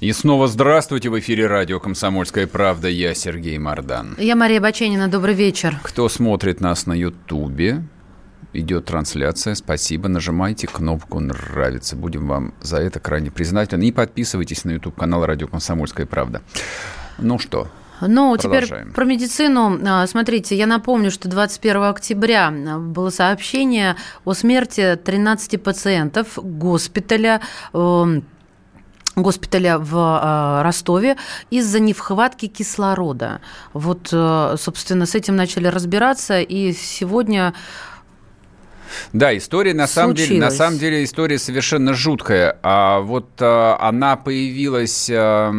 [0.00, 2.86] И снова здравствуйте в эфире радио «Комсомольская правда».
[2.88, 4.14] Я Сергей Мордан.
[4.16, 5.08] Я Мария Баченина.
[5.08, 5.76] Добрый вечер.
[5.82, 7.82] Кто смотрит нас на Ютубе,
[8.52, 9.56] идет трансляция.
[9.56, 10.08] Спасибо.
[10.08, 11.96] Нажимайте кнопку «Нравится».
[11.96, 13.88] Будем вам за это крайне признательны.
[13.88, 16.42] И подписывайтесь на YouTube-канал «Радио Комсомольская правда».
[17.18, 17.66] Ну что,
[18.00, 19.80] Ну, теперь про медицину.
[19.84, 27.40] А, Смотрите, я напомню, что 21 октября было сообщение о смерти 13 пациентов госпиталя
[27.74, 28.22] эм,
[29.22, 31.16] госпиталя в э, Ростове
[31.50, 33.40] из-за нехватки кислорода.
[33.72, 37.54] Вот, э, собственно, с этим начали разбираться, и сегодня
[39.12, 40.56] Да, история на самом деле, на Случилось.
[40.56, 42.58] самом деле история совершенно жуткая.
[42.62, 45.10] А вот а, она появилась.
[45.12, 45.52] а,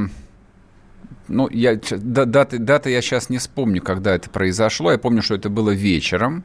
[1.29, 4.91] ну, я, даты, даты я сейчас не вспомню, когда это произошло.
[4.91, 6.43] Я помню, что это было вечером.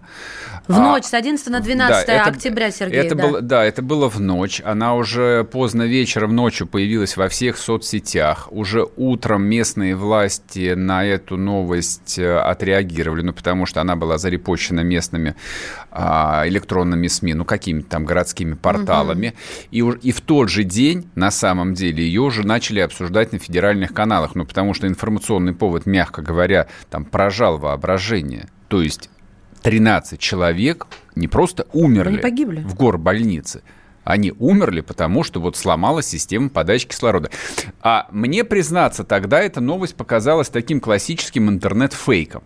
[0.68, 3.22] в А, ночь с 11 на 12 Да, это- октября, Сергей, это да.
[3.26, 4.62] Было, да, это было в ночь.
[4.64, 8.48] Она уже поздно вечером, ночью появилась во всех соцсетях.
[8.50, 14.80] Уже утром местные власти на эту новость э, отреагировали, ну, потому что она была зарепощена
[14.80, 15.34] местными
[15.90, 19.34] а, электронными СМИ, ну, какими-то там городскими порталами.
[19.70, 23.38] И, уж- и в тот же день, на самом деле, ее уже начали обсуждать на
[23.38, 28.48] федеральных каналах, ну, потому что информационный повод, мягко говоря, там поражал воображение.
[28.68, 29.10] То есть
[29.62, 32.60] 13 человек не просто умерли Они погибли.
[32.60, 33.62] в горбольнице.
[34.04, 37.30] Они умерли, потому что вот сломалась система подачи кислорода.
[37.80, 42.44] А мне, признаться, тогда эта новость показалась таким классическим интернет-фейком.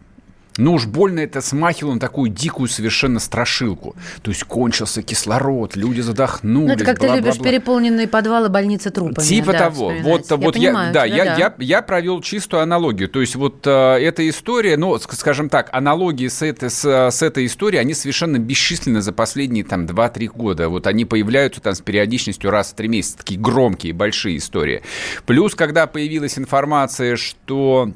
[0.59, 3.97] Ну уж больно это смахивало на такую дикую совершенно страшилку.
[4.23, 6.69] То есть кончился кислород, люди задохнулись.
[6.69, 7.33] Ну, это как ты бла-бла-бла.
[7.33, 9.25] любишь переполненные подвалы больницы трупами.
[9.25, 9.91] Типа да, того.
[9.91, 10.29] вспоминать.
[10.29, 13.09] Вот, вот я, понимаю да, тебя, я, Я, я провел чистую аналогию.
[13.09, 17.23] То есть вот э, эта история, ну, ск- скажем так, аналогии с этой, с, с
[17.23, 20.69] этой историей, они совершенно бесчисленны за последние там 2-3 года.
[20.69, 23.19] Вот они появляются там с периодичностью раз в 3 месяца.
[23.19, 24.83] Такие громкие, большие истории.
[25.25, 27.93] Плюс, когда появилась информация, что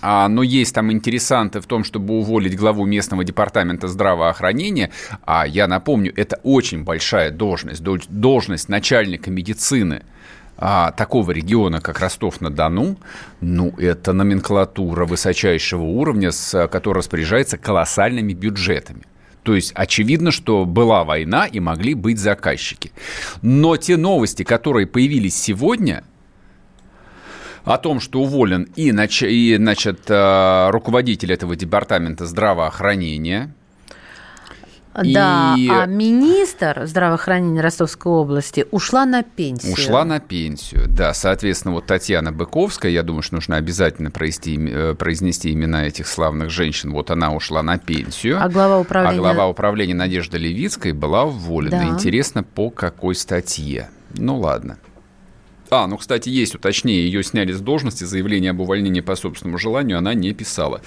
[0.00, 4.90] а, но есть там интересанты в том, чтобы уволить главу местного департамента здравоохранения.
[5.24, 10.02] А я напомню, это очень большая должность, дол- должность начальника медицины
[10.56, 12.96] а, такого региона, как Ростов-на-Дону,
[13.40, 19.02] ну, это номенклатура высочайшего уровня, с, которая распоряжается колоссальными бюджетами.
[19.42, 22.92] То есть очевидно, что была война и могли быть заказчики.
[23.42, 26.04] Но те новости, которые появились сегодня,
[27.64, 33.52] о том, что уволен и, нач- и значит, э, руководитель этого департамента здравоохранения.
[34.94, 39.72] Да, И- а министр здравоохранения Ростовской области ушла на пенсию.
[39.72, 41.12] Ушла на пенсию, да.
[41.14, 46.50] Соответственно, вот Татьяна Быковская, я думаю, что нужно обязательно произнести, э, произнести имена этих славных
[46.50, 46.92] женщин.
[46.92, 48.40] Вот она ушла на пенсию.
[48.40, 49.16] А глава управления...
[49.18, 51.78] А глава управления Надежда Левицкая была уволена.
[51.80, 51.88] Да.
[51.88, 53.90] Интересно, по какой статье?
[54.16, 54.78] Ну ладно.
[55.70, 59.98] А, ну, кстати, есть уточнее, ее сняли с должности, заявление об увольнении по собственному желанию
[59.98, 60.82] она не писала.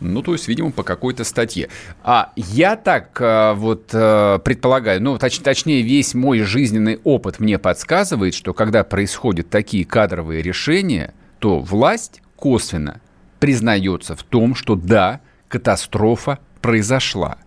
[0.00, 1.68] Ну, то есть, видимо, по какой-то статье.
[2.02, 7.58] А я так э, вот э, предполагаю, ну, точ- точнее, весь мой жизненный опыт мне
[7.58, 13.00] подсказывает, что когда происходят такие кадровые решения, то власть косвенно
[13.40, 17.38] признается в том, что да, катастрофа произошла.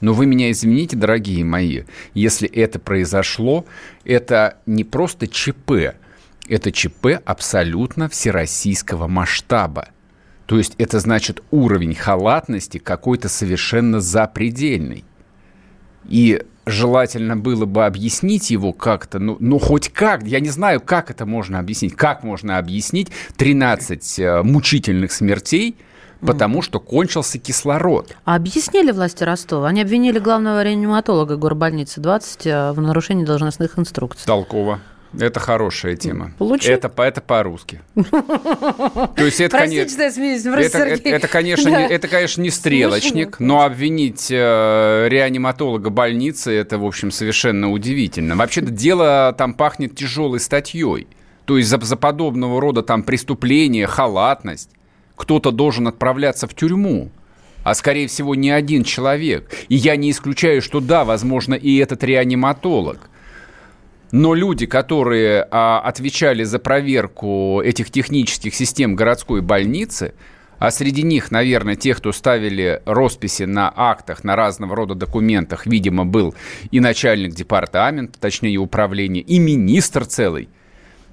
[0.00, 1.82] Но вы меня извините, дорогие мои,
[2.14, 3.64] если это произошло,
[4.04, 5.96] это не просто ЧП,
[6.48, 9.88] это ЧП абсолютно всероссийского масштаба.
[10.46, 15.04] То есть это значит уровень халатности какой-то совершенно запредельный.
[16.06, 21.10] И желательно было бы объяснить его как-то, ну, ну хоть как, я не знаю, как
[21.10, 25.76] это можно объяснить, как можно объяснить 13 э, мучительных смертей,
[26.20, 28.16] потому что кончился кислород.
[28.24, 29.68] А объяснили власти Ростова?
[29.68, 34.26] Они обвинили главного реаниматолога горбольницы 20 э, в нарушении должностных инструкций.
[34.26, 34.80] Толково.
[35.18, 36.32] Это хорошая тема.
[36.38, 36.70] Получи.
[36.70, 37.80] Это, это по-русски.
[37.94, 41.82] То есть это, конечно, это, это, это, конечно, Да.
[41.82, 48.36] не, это, конечно, не стрелочник, но обвинить э, реаниматолога больницы, это, в общем, совершенно удивительно.
[48.36, 51.06] Вообще-то дело там пахнет тяжелой статьей.
[51.44, 54.70] То есть за, за подобного рода там преступление, халатность
[55.16, 57.10] кто-то должен отправляться в тюрьму.
[57.62, 59.50] А скорее всего не один человек.
[59.68, 63.08] И я не исключаю, что да, возможно, и этот реаниматолог.
[64.14, 70.14] Но люди, которые а, отвечали за проверку этих технических систем городской больницы,
[70.60, 76.06] а среди них, наверное, те, кто ставили росписи на актах, на разного рода документах, видимо,
[76.06, 76.32] был
[76.70, 80.48] и начальник департамента, точнее управления, и министр целый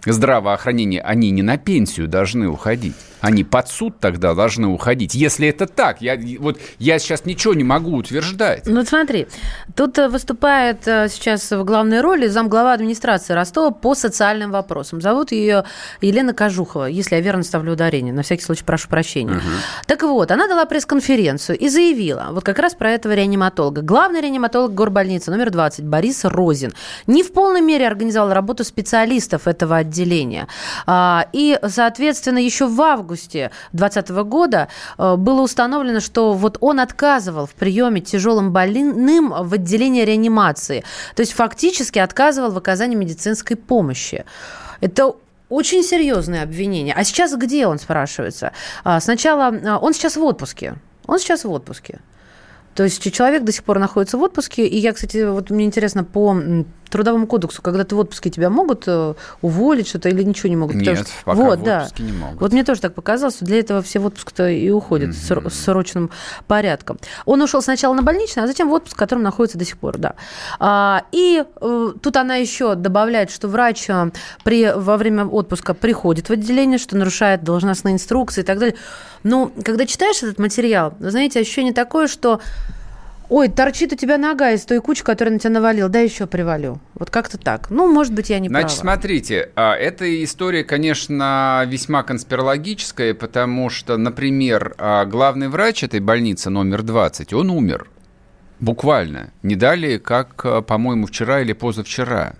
[0.05, 2.93] здравоохранения, они не на пенсию должны уходить.
[3.21, 5.13] Они под суд тогда должны уходить.
[5.13, 8.63] Если это так, я, вот, я сейчас ничего не могу утверждать.
[8.65, 9.27] Ну, смотри,
[9.75, 15.01] тут э, выступает э, сейчас в главной роли замглава администрации Ростова по социальным вопросам.
[15.01, 15.65] Зовут ее
[16.01, 18.13] Елена Кожухова, если я верно ставлю ударение.
[18.13, 19.35] На всякий случай прошу прощения.
[19.35, 19.41] Угу.
[19.85, 23.81] Так вот, она дала пресс-конференцию и заявила, вот как раз про этого реаниматолога.
[23.81, 26.73] Главный реаниматолог горбольницы номер 20 Борис Розин
[27.05, 30.47] не в полной мере организовал работу специалистов этого отделения.
[30.87, 34.67] А, и, соответственно, еще в августе августе 2020 года
[34.97, 40.83] э, было установлено, что вот он отказывал в приеме тяжелым больным в отделении реанимации.
[41.15, 44.25] То есть фактически отказывал в оказании медицинской помощи.
[44.81, 45.13] Это
[45.49, 46.93] очень серьезное обвинение.
[46.97, 48.51] А сейчас где он, спрашивается?
[48.83, 50.75] А, сначала а, он сейчас в отпуске.
[51.07, 51.99] Он сейчас в отпуске.
[52.73, 54.65] То есть человек до сих пор находится в отпуске.
[54.65, 56.33] И я, кстати, вот мне интересно, по
[56.91, 60.75] трудовому кодексу, когда ты в отпуске, тебя могут э, уволить что-то или ничего не могут?
[60.75, 61.07] Нет, что...
[61.25, 62.03] пока вот, в отпуске да.
[62.03, 62.41] не могут.
[62.41, 65.49] Вот мне тоже так показалось, что для этого все в отпуск-то и уходят mm-hmm.
[65.49, 66.11] с срочным
[66.47, 66.99] порядком.
[67.25, 69.97] Он ушел сначала на больничный, а затем в отпуск, в котором находится до сих пор,
[69.97, 70.15] да.
[70.59, 74.11] А, и э, тут она еще добавляет, что врач э,
[74.43, 78.75] при, во время отпуска приходит в отделение, что нарушает должностные инструкции и так далее.
[79.23, 82.41] Но когда читаешь этот материал, знаете, ощущение такое, что
[83.31, 86.79] ой, торчит у тебя нога из той кучи, которая на тебя навалил, да еще привалю.
[86.95, 87.69] Вот как-то так.
[87.69, 88.95] Ну, может быть, я не Значит, права.
[88.95, 96.49] смотрите, а, эта история, конечно, весьма конспирологическая, потому что, например, а, главный врач этой больницы
[96.49, 97.87] номер 20, он умер.
[98.59, 99.31] Буквально.
[99.43, 102.33] Не далее, как, а, по-моему, вчера или позавчера.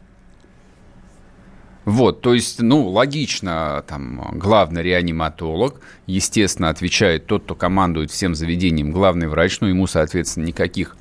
[1.92, 8.94] Вот, то есть, ну, логично, там, главный реаниматолог, естественно, отвечает тот, кто командует всем заведением,
[8.94, 10.96] главный врач, ну, ему, соответственно, никаких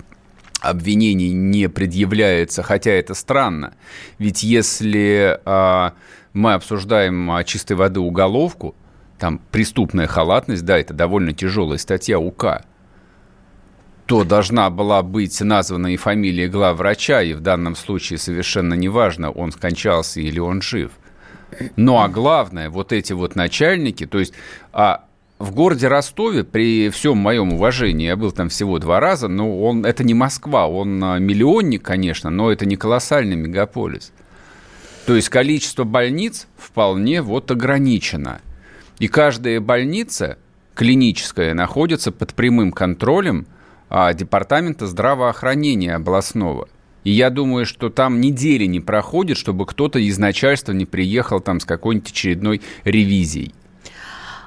[0.60, 3.74] обвинений не предъявляется, хотя это странно.
[4.18, 5.94] Ведь если а,
[6.32, 8.74] мы обсуждаем а, чистой воды уголовку,
[9.16, 12.64] там преступная халатность, да, это довольно тяжелая статья УК,
[14.10, 19.52] то должна была быть названа и фамилия главврача, и в данном случае совершенно неважно, он
[19.52, 20.90] скончался или он жив.
[21.76, 24.34] Ну а главное, вот эти вот начальники, то есть
[24.72, 25.04] а
[25.38, 29.86] в городе Ростове, при всем моем уважении, я был там всего два раза, но он,
[29.86, 34.10] это не Москва, он а, миллионник, конечно, но это не колоссальный мегаполис.
[35.06, 38.40] То есть количество больниц вполне вот ограничено.
[38.98, 40.36] И каждая больница
[40.74, 43.46] клиническая находится под прямым контролем–
[44.14, 46.68] департамента здравоохранения областного.
[47.02, 51.58] И я думаю, что там недели не проходит, чтобы кто-то из начальства не приехал там
[51.58, 53.54] с какой-нибудь очередной ревизией.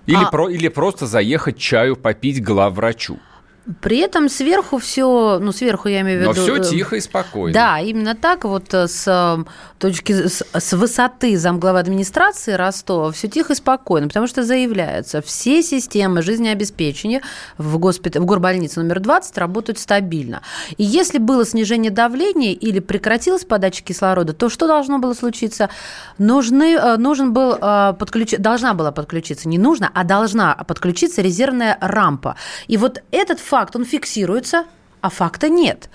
[0.06, 0.30] Или, а...
[0.30, 3.20] про, или просто заехать чаю попить главврачу.
[3.80, 6.34] При этом сверху все, ну сверху я имею в виду.
[6.34, 7.54] Но все э, тихо и спокойно.
[7.54, 9.44] Да, именно так вот э, с э,
[9.80, 15.64] точки с, с высоты замглавы администрации Ростова все тихо и спокойно, потому что заявляется, все
[15.64, 17.22] системы жизнеобеспечения
[17.58, 18.18] в, госпит...
[18.18, 20.42] в горбольнице номер 20 работают стабильно.
[20.76, 25.70] И если было снижение давления или прекратилась подача кислорода, то что должно было случиться?
[26.18, 27.56] Нужны, нужен был
[27.98, 28.32] подключ...
[28.38, 32.36] должна была подключиться, не нужно, а должна подключиться резервная рампа.
[32.68, 34.66] И вот этот факт, он фиксируется,
[35.02, 35.90] а факта нет.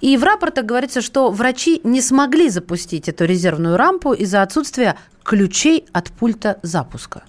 [0.00, 5.86] И в рапортах говорится, что врачи не смогли запустить эту резервную рампу из-за отсутствия ключей
[5.92, 7.24] от пульта запуска.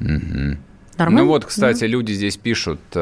[0.00, 0.58] Угу.
[0.96, 1.22] Нормально?
[1.22, 3.00] Ну вот, кстати, люди здесь пишут э,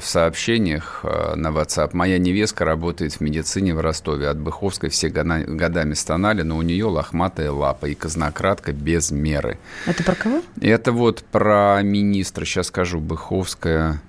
[0.00, 1.90] в сообщениях э, на WhatsApp.
[1.92, 4.28] Моя невестка работает в медицине в Ростове.
[4.28, 9.58] От Быховской все года, годами стонали, но у нее лохматая лапа и казнократка без меры.
[9.86, 10.42] Это про кого?
[10.60, 12.44] Это вот про министра.
[12.44, 13.00] Сейчас скажу.
[13.00, 14.00] Быховская...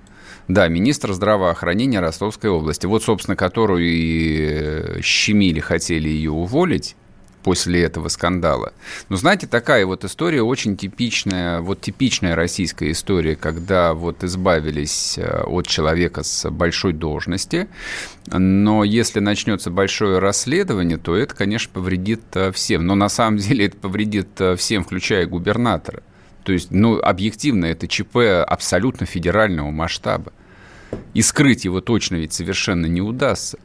[0.50, 2.84] Да, министр здравоохранения Ростовской области.
[2.84, 6.96] Вот, собственно, которую и э, щемили, хотели ее уволить
[7.44, 8.72] после этого скандала.
[9.08, 15.44] Но знаете, такая вот история очень типичная, вот типичная российская история, когда вот избавились э,
[15.44, 17.68] от человека с большой должности,
[18.26, 22.86] но если начнется большое расследование, то это, конечно, повредит э, всем.
[22.86, 26.02] Но на самом деле это повредит всем, включая губернатора.
[26.42, 30.32] То есть, ну, объективно, это ЧП абсолютно федерального масштаба.
[31.14, 33.58] И скрыть его точно ведь совершенно не удастся.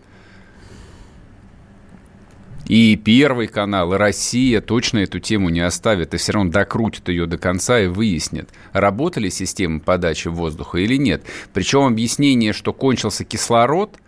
[2.68, 7.28] И Первый канал, и Россия точно эту тему не оставят, и все равно докрутят ее
[7.28, 11.24] до конца и выяснят, работали системы подачи воздуха или нет.
[11.54, 14.00] Причем объяснение, что кончился кислород,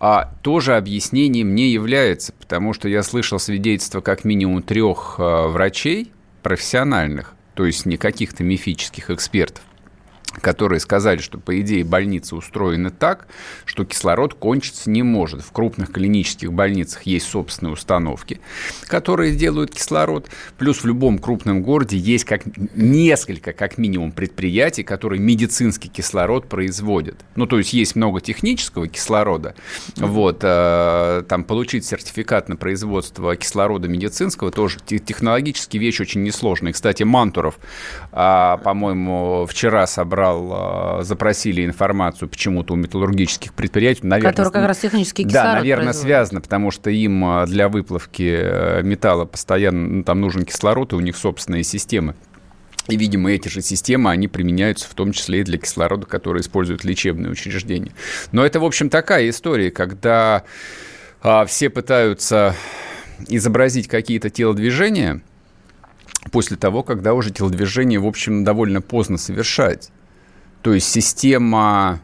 [0.00, 6.12] а тоже объяснением не является, потому что я слышал свидетельства как минимум трех э, врачей
[6.42, 9.64] профессиональных, то есть не каких-то мифических экспертов,
[10.40, 13.26] которые сказали, что, по идее, больницы устроены так,
[13.64, 15.42] что кислород кончиться не может.
[15.42, 18.40] В крупных клинических больницах есть собственные установки,
[18.86, 20.28] которые делают кислород.
[20.58, 22.42] Плюс в любом крупном городе есть как
[22.74, 27.24] несколько, как минимум, предприятий, которые медицинский кислород производят.
[27.36, 29.54] Ну, то есть есть много технического кислорода.
[29.96, 36.72] Вот, э, там получить сертификат на производство кислорода медицинского тоже технологически вещь очень несложная.
[36.72, 37.58] Кстати, Мантуров,
[38.12, 44.00] э, по-моему, вчера собрал собрал, э, запросили информацию почему-то у металлургических предприятий.
[44.06, 48.38] Наверное, Которые как раз технический кислород Да, наверное, связано, потому что им э, для выплавки
[48.40, 52.14] э, металла постоянно ну, там нужен кислород, и у них собственные системы.
[52.88, 56.84] И, видимо, эти же системы, они применяются в том числе и для кислорода, который используют
[56.84, 57.92] лечебные учреждения.
[58.30, 60.44] Но это, в общем, такая история, когда
[61.22, 62.54] а, все пытаются
[63.28, 65.22] изобразить какие-то телодвижения
[66.30, 69.90] после того, когда уже телодвижение, в общем, довольно поздно совершать.
[70.64, 72.00] То есть система...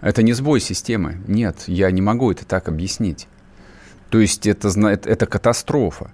[0.00, 1.20] Это не сбой системы.
[1.28, 3.28] Нет, я не могу это так объяснить.
[4.08, 6.10] То есть это, это катастрофа.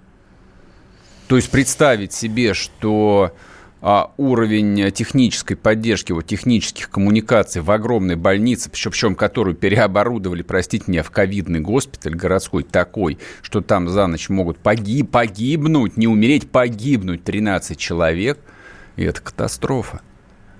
[1.29, 3.33] То есть представить себе, что
[3.81, 11.01] а, уровень технической поддержки, вот, технических коммуникаций в огромной больнице, причем которую переоборудовали, простите меня,
[11.01, 17.23] в ковидный госпиталь городской такой, что там за ночь могут погиб, погибнуть, не умереть, погибнуть
[17.23, 18.37] 13 человек,
[18.97, 20.01] и это катастрофа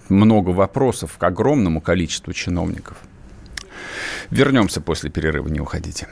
[0.09, 2.97] много вопросов к огромному количеству чиновников.
[4.29, 6.07] Вернемся после перерыва, не уходите.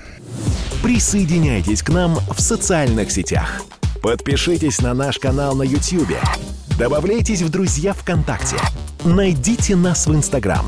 [0.82, 3.64] Присоединяйтесь к нам в социальных сетях.
[4.02, 6.16] Подпишитесь на наш канал на YouTube.
[6.78, 8.58] Добавляйтесь в друзья ВКонтакте.
[9.04, 10.66] Найдите нас в Инстаграм.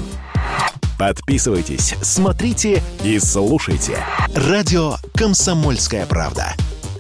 [0.98, 3.98] Подписывайтесь, смотрите и слушайте.
[4.34, 6.56] Радио «Комсомольская правда».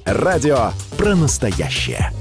[0.05, 2.11] Радио про настоящее.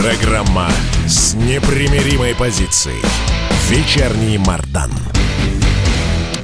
[0.00, 0.70] Программа
[1.06, 3.02] с непримиримой позицией.
[3.68, 4.90] Вечерний Мардан.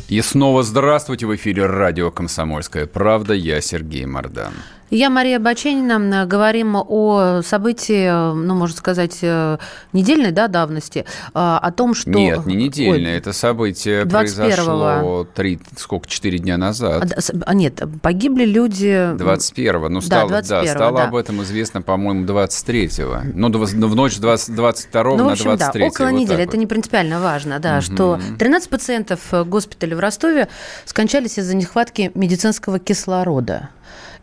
[0.08, 3.32] И снова здравствуйте в эфире радио «Комсомольская правда».
[3.32, 4.52] Я Сергей Мардан.
[4.90, 6.26] Я Мария Баченина.
[6.26, 9.58] Говорим о событии, ну, можно сказать, э,
[9.92, 12.10] недельной да, давности, а, о том, что...
[12.10, 17.12] Нет, не недельное, Ой, это событие 21 произошло 3, сколько, 4 дня назад.
[17.12, 19.14] А, а нет, погибли люди...
[19.16, 21.04] 21-го, ну, стало, да, 21 да, стало да.
[21.08, 23.32] об этом известно, по-моему, 23-го.
[23.34, 23.48] Ну,
[23.88, 26.58] в ночь 20, 22 ну, на 23 да, около вот недели, это вот.
[26.58, 27.82] не принципиально важно, да, угу.
[27.82, 30.48] что 13 пациентов госпиталя в Ростове
[30.84, 33.70] скончались из-за нехватки медицинского кислорода.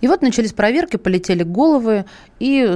[0.03, 2.03] И вот начались проверки, полетели головы,
[2.43, 2.75] и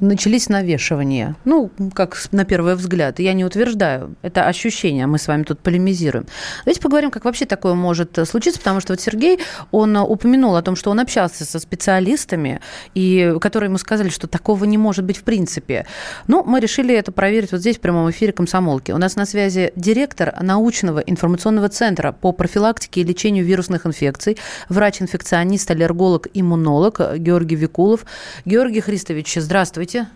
[0.00, 1.36] начались навешивания.
[1.44, 3.18] Ну, как на первый взгляд.
[3.18, 4.14] Я не утверждаю.
[4.22, 5.06] Это ощущение.
[5.06, 6.24] Мы с вами тут полемизируем.
[6.64, 9.40] Давайте поговорим, как вообще такое может случиться, потому что вот Сергей,
[9.72, 12.62] он упомянул о том, что он общался со специалистами,
[12.94, 15.84] и которые ему сказали, что такого не может быть в принципе.
[16.26, 18.90] Ну, мы решили это проверить вот здесь, в прямом эфире комсомолки.
[18.90, 24.38] У нас на связи директор научного информационного центра по профилактике и лечению вирусных инфекций,
[24.70, 28.06] врач-инфекционист, аллерголог, иммунолог Георгий Викулов.
[28.46, 30.06] Георгий Христович, здравствуйте.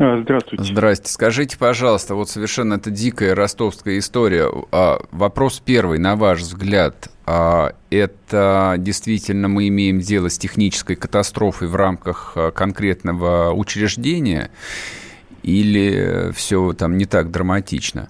[0.00, 0.64] А, здравствуйте.
[0.64, 1.12] Здрасте.
[1.12, 4.50] Скажите, пожалуйста, вот совершенно это дикая ростовская история.
[4.72, 11.68] А, вопрос первый, на ваш взгляд, а, это действительно мы имеем дело с технической катастрофой
[11.68, 14.50] в рамках конкретного учреждения
[15.44, 18.08] или все там не так драматично?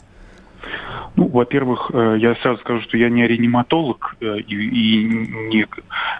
[1.16, 5.66] Ну, во-первых, э, я сразу скажу, что я не реаниматолог э, и, и ни,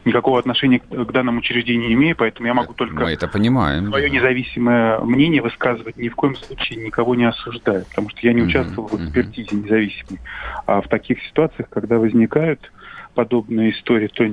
[0.07, 3.89] никакого отношения к, данному учреждению не имею, поэтому я могу только Мы это понимаем.
[3.89, 5.99] свое независимое мнение высказывать.
[5.99, 9.57] Ни в коем случае никого не осуждаю, потому что я не участвовал uh-huh, в экспертизе
[9.57, 10.21] независимой.
[10.67, 12.73] А в таких ситуациях, когда возникают
[13.15, 14.25] подобные истории, то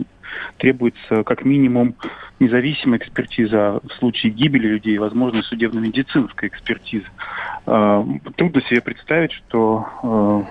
[0.57, 1.95] требуется как минимум
[2.39, 7.07] независимая экспертиза в случае гибели людей, возможно, судебно-медицинская экспертиза.
[7.65, 8.05] А,
[8.35, 10.45] трудно себе представить, что а,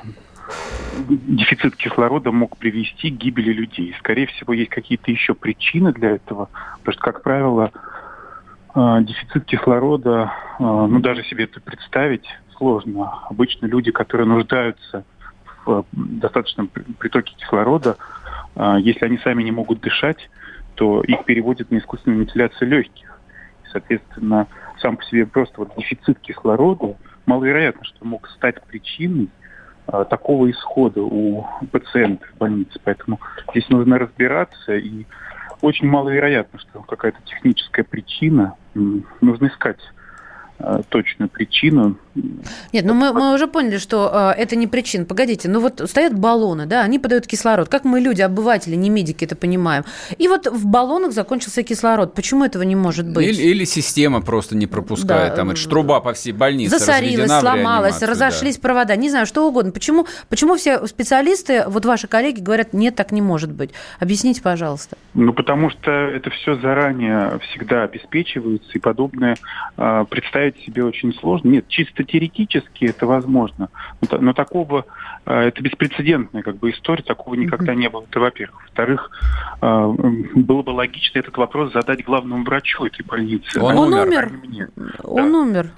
[1.09, 3.95] дефицит кислорода мог привести к гибели людей.
[3.99, 7.71] Скорее всего, есть какие-то еще причины для этого, потому что, как правило,
[8.75, 12.27] а, дефицит кислорода, ну даже себе это представить
[12.57, 13.13] сложно.
[13.29, 15.05] Обычно люди, которые нуждаются
[15.65, 17.97] в достаточном притоке кислорода,
[18.79, 20.29] если они сами не могут дышать,
[20.75, 23.21] то их переводят на искусственную вентиляцию легких.
[23.65, 24.47] И, соответственно,
[24.83, 29.31] сам по себе просто вот дефицит кислорода маловероятно, что мог стать причиной
[29.87, 32.79] а, такого исхода у пациентов в больнице.
[32.85, 33.21] Поэтому
[33.51, 35.07] здесь нужно разбираться и
[35.61, 38.57] очень маловероятно, что какая-то техническая причина.
[38.75, 39.79] Нужно искать
[40.89, 41.97] точную причину.
[42.73, 45.05] Нет, ну мы, мы уже поняли, что э, это не причина.
[45.05, 47.69] Погодите, ну вот стоят баллоны, да, они подают кислород.
[47.69, 49.85] Как мы, люди, обыватели, не медики, это понимаем.
[50.19, 52.15] И вот в баллонах закончился кислород.
[52.15, 53.27] Почему этого не может быть?
[53.27, 55.31] Или, или система просто не пропускает.
[55.31, 55.37] Да.
[55.37, 58.63] Там это ж труба по всей больнице Засорилась, сломалась, разошлись да.
[58.63, 59.73] провода, не знаю, что угодно.
[59.73, 63.71] Почему, почему все специалисты, вот ваши коллеги говорят, нет, так не может быть?
[64.01, 64.97] Объясните, пожалуйста.
[65.15, 69.37] Ну, потому что это все заранее всегда обеспечивается, и подобное
[69.77, 71.49] э, представить себе очень сложно.
[71.49, 73.69] Нет, чисто теоретически это возможно,
[74.11, 74.87] но, но такого,
[75.27, 78.05] э, это беспрецедентная как бы история, такого никогда не было.
[78.09, 78.63] Это во-первых.
[78.63, 79.11] Во-вторых,
[79.61, 79.95] э,
[80.35, 83.61] было бы логично этот вопрос задать главному врачу этой больницы.
[83.61, 84.33] Он, он умер.
[85.03, 85.39] Он да.
[85.39, 85.71] умер.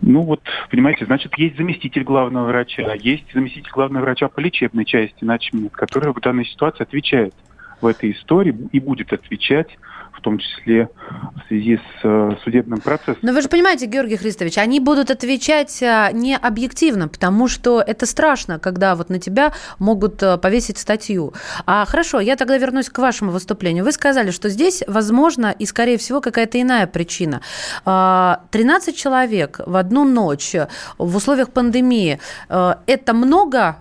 [0.00, 5.24] Ну вот, понимаете, значит, есть заместитель главного врача, есть заместитель главного врача по лечебной части,
[5.24, 7.34] начмед, который в данной ситуации отвечает
[7.80, 9.76] в этой истории и будет отвечать
[10.20, 10.90] в том числе
[11.34, 13.18] в связи с э, судебным процессом.
[13.22, 18.04] Но вы же понимаете, Георгий Христович, они будут отвечать э, не объективно, потому что это
[18.06, 21.32] страшно, когда вот на тебя могут э, повесить статью.
[21.64, 23.84] А хорошо, я тогда вернусь к вашему выступлению.
[23.84, 27.40] Вы сказали, что здесь, возможно, и, скорее всего, какая-то иная причина.
[27.84, 30.54] 13 а, человек в одну ночь
[30.98, 33.76] в условиях пандемии– это много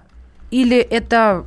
[0.52, 1.44] или это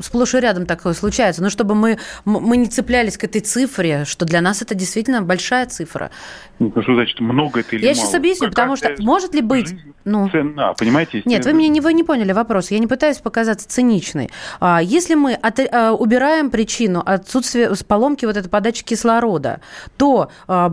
[0.00, 1.42] сплошь и рядом такое случается?
[1.42, 5.66] Ну, чтобы мы, мы не цеплялись к этой цифре, что для нас это действительно большая
[5.66, 6.10] цифра.
[6.58, 7.96] Ну, что значит много это или Я мало?
[7.96, 9.74] сейчас объясню, как потому что может ли быть...
[10.04, 11.22] Ну, цена, понимаете?
[11.24, 12.70] Нет, вы, мне не, вы не поняли вопрос.
[12.70, 14.30] Я не пытаюсь показаться циничной.
[14.58, 19.60] А, если мы от, а, убираем причину отсутствия поломки вот этой подачи кислорода,
[19.96, 20.72] то а,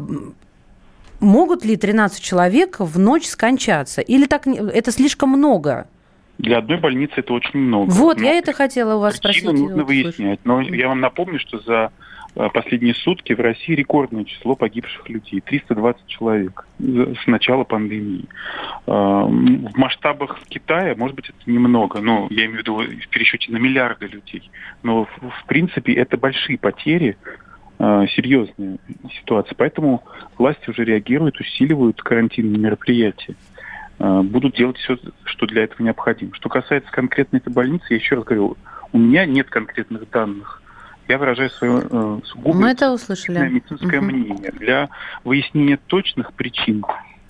[1.20, 4.02] могут ли 13 человек в ночь скончаться?
[4.02, 5.88] Или так это слишком много?
[6.38, 7.90] Для одной больницы это очень много.
[7.92, 9.44] Вот, Но я это хотела у вас спросить.
[9.46, 10.40] нужно выяснять.
[10.44, 11.92] Но я вам напомню, что за
[12.36, 15.42] э, последние сутки в России рекордное число погибших людей.
[15.42, 18.26] 320 человек с начала пандемии.
[18.86, 23.52] Э, в масштабах Китая, может быть, это немного, но я имею в виду в пересчете
[23.52, 24.50] на миллиарды людей.
[24.84, 27.18] Но, в принципе, это большие потери,
[27.80, 28.78] э, серьезная
[29.20, 29.56] ситуация.
[29.56, 30.04] Поэтому
[30.38, 33.34] власти уже реагируют, усиливают карантинные мероприятия.
[34.00, 36.34] Э, будут делать все, что для этого необходимо.
[36.36, 38.58] Что касается конкретно этой больницы, я еще раз говорю,
[38.94, 40.62] у меня нет конкретных данных.
[41.08, 43.40] Я выражаю свое э, сугубо Мы это услышали.
[43.40, 44.06] медицинское угу.
[44.06, 44.52] мнение.
[44.52, 44.90] Для
[45.24, 46.84] выяснения точных причин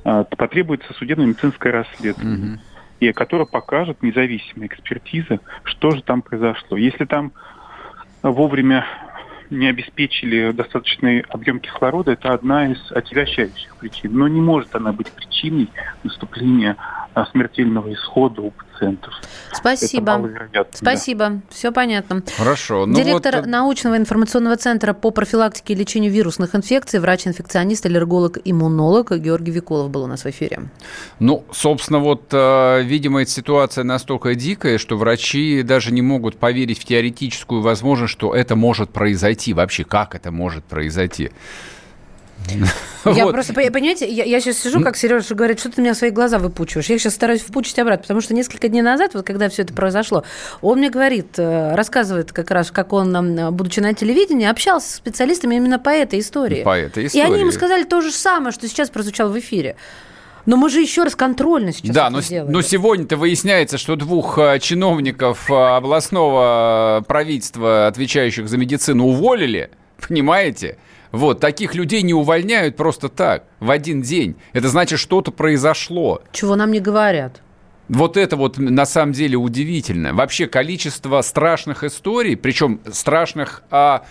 [0.04, 2.62] э, потребуется судебно-медицинское расследование, угу.
[3.00, 6.76] и которое покажет независимая экспертиза, что же там произошло.
[6.76, 7.32] Если там
[8.24, 8.86] вовремя
[9.50, 14.14] не обеспечили достаточный объем кислорода, это одна из отягощающих причин.
[14.14, 15.70] Но не может она быть причиной
[16.04, 16.76] наступления
[17.14, 19.14] а, смертельного исхода у пациентов.
[19.54, 20.30] Спасибо.
[20.74, 21.30] Спасибо.
[21.30, 21.42] Да.
[21.50, 22.24] Все понятно.
[22.38, 22.86] Хорошо.
[22.86, 23.46] Ну Директор вот...
[23.46, 30.04] научного информационного центра по профилактике и лечению вирусных инфекций, врач-инфекционист, аллерголог, иммунолог Георгий Викулов был
[30.04, 30.70] у нас в эфире.
[31.20, 36.80] Ну, собственно, вот, э, видимо, эта ситуация настолько дикая, что врачи даже не могут поверить
[36.80, 39.54] в теоретическую возможность, что это может произойти.
[39.54, 41.32] Вообще, как это может произойти?
[43.06, 43.34] Я вот.
[43.34, 46.88] просто, понимаете, я, я сейчас сижу, как Сережа говорит, что ты меня свои глаза выпучиваешь.
[46.88, 50.26] Я сейчас стараюсь впучить обратно, потому что несколько дней назад, вот когда все это произошло,
[50.62, 55.56] он мне говорит, э, рассказывает как раз, как он, будучи на телевидении, общался с специалистами
[55.56, 56.64] именно по этой истории.
[56.64, 57.24] По этой истории.
[57.24, 59.78] И они ему сказали то же самое, что сейчас прозвучало в эфире.
[60.48, 64.60] Но мы же еще раз контрольно сейчас Да, но, но сегодня-то выясняется, что двух э,
[64.60, 69.70] чиновников э, областного правительства, отвечающих за медицину, уволили.
[70.08, 70.78] Понимаете?
[71.12, 74.36] Вот, таких людей не увольняют просто так, в один день.
[74.54, 76.22] Это значит, что-то произошло.
[76.32, 77.42] Чего нам не говорят.
[77.90, 80.14] Вот это вот на самом деле удивительно.
[80.14, 84.04] Вообще количество страшных историй, причем страшных а,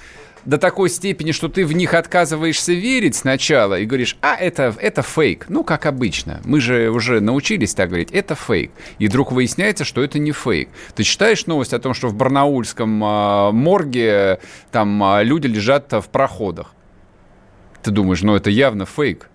[0.46, 5.02] до такой степени, что ты в них отказываешься верить сначала и говоришь, а это, это
[5.02, 5.46] фейк.
[5.48, 6.40] Ну, как обычно.
[6.44, 8.70] Мы же уже научились так говорить, это фейк.
[8.98, 10.70] И вдруг выясняется, что это не фейк.
[10.94, 14.38] Ты читаешь новость о том, что в Барнаульском а, морге
[14.70, 16.75] там а, люди лежат в проходах
[17.86, 19.30] ты думаешь, ну это явно фейк.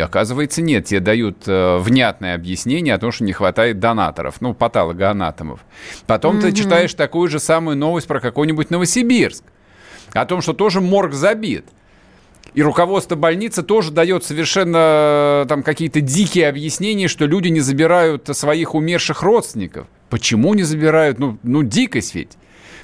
[0.00, 0.84] Оказывается, нет.
[0.84, 5.64] Тебе дают э, внятное объяснение о том, что не хватает донаторов, ну, патологоанатомов.
[6.06, 6.40] Потом mm-hmm.
[6.42, 9.42] ты читаешь такую же самую новость про какой-нибудь Новосибирск.
[10.12, 11.64] О том, что тоже морг забит.
[12.54, 18.28] И руководство больницы тоже дает совершенно э, там какие-то дикие объяснения, что люди не забирают
[18.36, 19.88] своих умерших родственников.
[20.08, 21.18] Почему не забирают?
[21.18, 22.36] Ну, ну дикость ведь.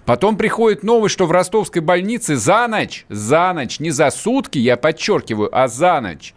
[0.07, 4.77] Потом приходит новость, что в ростовской больнице за ночь, за ночь, не за сутки, я
[4.77, 6.33] подчеркиваю, а за ночь,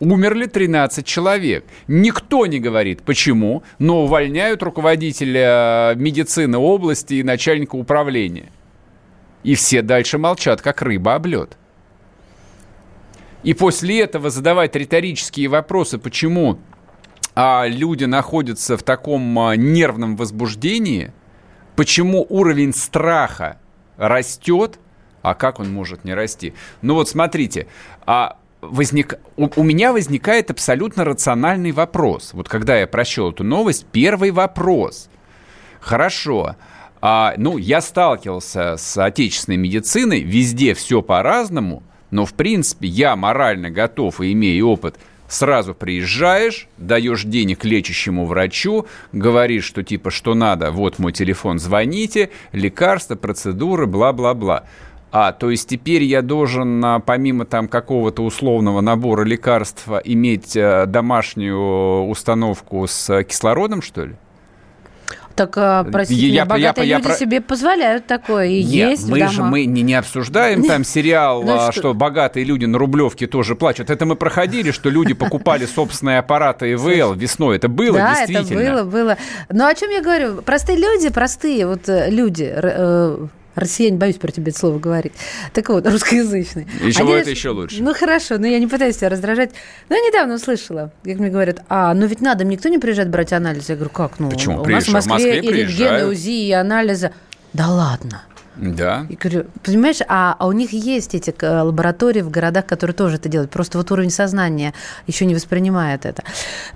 [0.00, 1.64] умерли 13 человек.
[1.86, 8.50] Никто не говорит, почему, но увольняют руководителя э, медицины области и начальника управления.
[9.44, 11.56] И все дальше молчат, как рыба об лед.
[13.44, 16.58] И после этого задавать риторические вопросы, почему
[17.36, 21.12] а люди находятся в таком а, нервном возбуждении,
[21.76, 23.58] почему уровень страха
[23.96, 24.78] растет,
[25.22, 26.54] а как он может не расти?
[26.82, 27.66] Ну вот смотрите,
[28.06, 29.18] а возник...
[29.36, 32.32] у, у меня возникает абсолютно рациональный вопрос.
[32.32, 35.08] Вот когда я прочел эту новость, первый вопрос.
[35.80, 36.56] Хорошо,
[37.00, 43.70] а, ну, я сталкивался с отечественной медициной, везде все по-разному, но, в принципе, я морально
[43.70, 44.98] готов и имею опыт–
[45.34, 52.30] Сразу приезжаешь, даешь денег лечащему врачу, говоришь, что типа, что надо, вот мой телефон, звоните,
[52.52, 54.62] лекарства, процедуры, бла-бла-бла.
[55.10, 62.04] А, то есть теперь я должен, помимо там какого-то условного набора лекарств, иметь а, домашнюю
[62.06, 64.14] установку с кислородом, что ли?
[65.34, 69.26] Так, а, простите, я, богатые я, люди я, себе позволяют такое и Нет, есть мы
[69.28, 71.80] же мы не, не обсуждаем там сериал, ну, а, что?
[71.80, 73.90] что богатые люди на Рублевке тоже плачут.
[73.90, 77.56] Это мы проходили, что люди покупали собственные аппараты ИВЛ весной.
[77.56, 78.60] Это было да, действительно.
[78.60, 79.18] это было, было.
[79.50, 80.42] Но о чем я говорю?
[80.42, 85.12] Простые люди, простые вот э, люди, э, Россияне, боюсь про тебя это слово говорить.
[85.52, 86.66] Так вот, русскоязычный.
[86.82, 87.82] Еще Они, это еще лучше.
[87.82, 89.50] Ну, хорошо, но я не пытаюсь тебя раздражать.
[89.88, 93.32] Но я недавно услышала, как мне говорят, а, ну ведь надо, никто не приезжает брать
[93.32, 93.72] анализы.
[93.72, 94.62] Я говорю, как, ну, Почему?
[94.62, 97.12] у нас в Москве, в Москве и рентген, УЗИ, и анализы.
[97.52, 98.22] Да ладно.
[98.56, 99.06] Да.
[99.08, 103.16] И говорю, понимаешь, а, а у них есть эти э, лаборатории в городах, которые тоже
[103.16, 103.50] это делают.
[103.50, 104.74] Просто вот уровень сознания
[105.06, 106.22] еще не воспринимает это.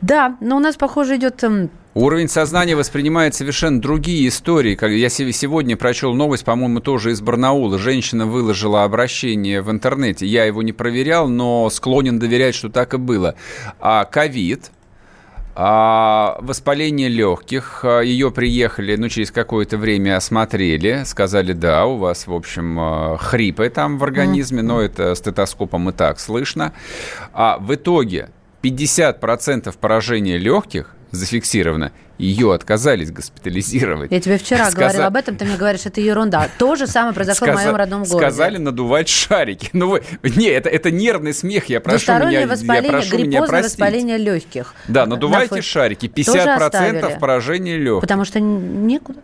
[0.00, 4.76] Да, но у нас, похоже, идет эм, Уровень сознания воспринимает совершенно другие истории.
[4.76, 7.76] Как я сегодня прочел новость, по-моему, тоже из Барнаула.
[7.76, 10.24] Женщина выложила обращение в интернете.
[10.24, 13.34] Я его не проверял, но склонен доверять, что так и было.
[13.80, 14.70] А ковид,
[15.60, 17.80] а, воспаление легких.
[17.82, 21.02] А, Ее приехали, ну, через какое-то время осмотрели.
[21.04, 25.92] Сказали, да, у вас, в общем, а, хрипы там в организме, но это стетоскопом и
[25.92, 26.72] так слышно.
[27.32, 28.28] А в итоге
[28.62, 34.10] 50% поражения легких зафиксировано, ее отказались госпитализировать.
[34.10, 34.76] Я тебе вчера Сказа...
[34.76, 36.48] говорила об этом, ты мне говоришь, это ерунда.
[36.58, 37.60] То же самое произошло Сказа...
[37.60, 38.18] в моем родном городе.
[38.18, 39.70] Сказали надувать шарики.
[39.72, 40.02] Ну вы...
[40.22, 43.72] Не, это, это нервный смех, я прошу меня, воспаление, я прошу меня простить.
[43.72, 44.74] воспаление легких.
[44.88, 48.02] Да, надувайте На шарики, 50% поражения легких.
[48.02, 49.20] Потому что некуда.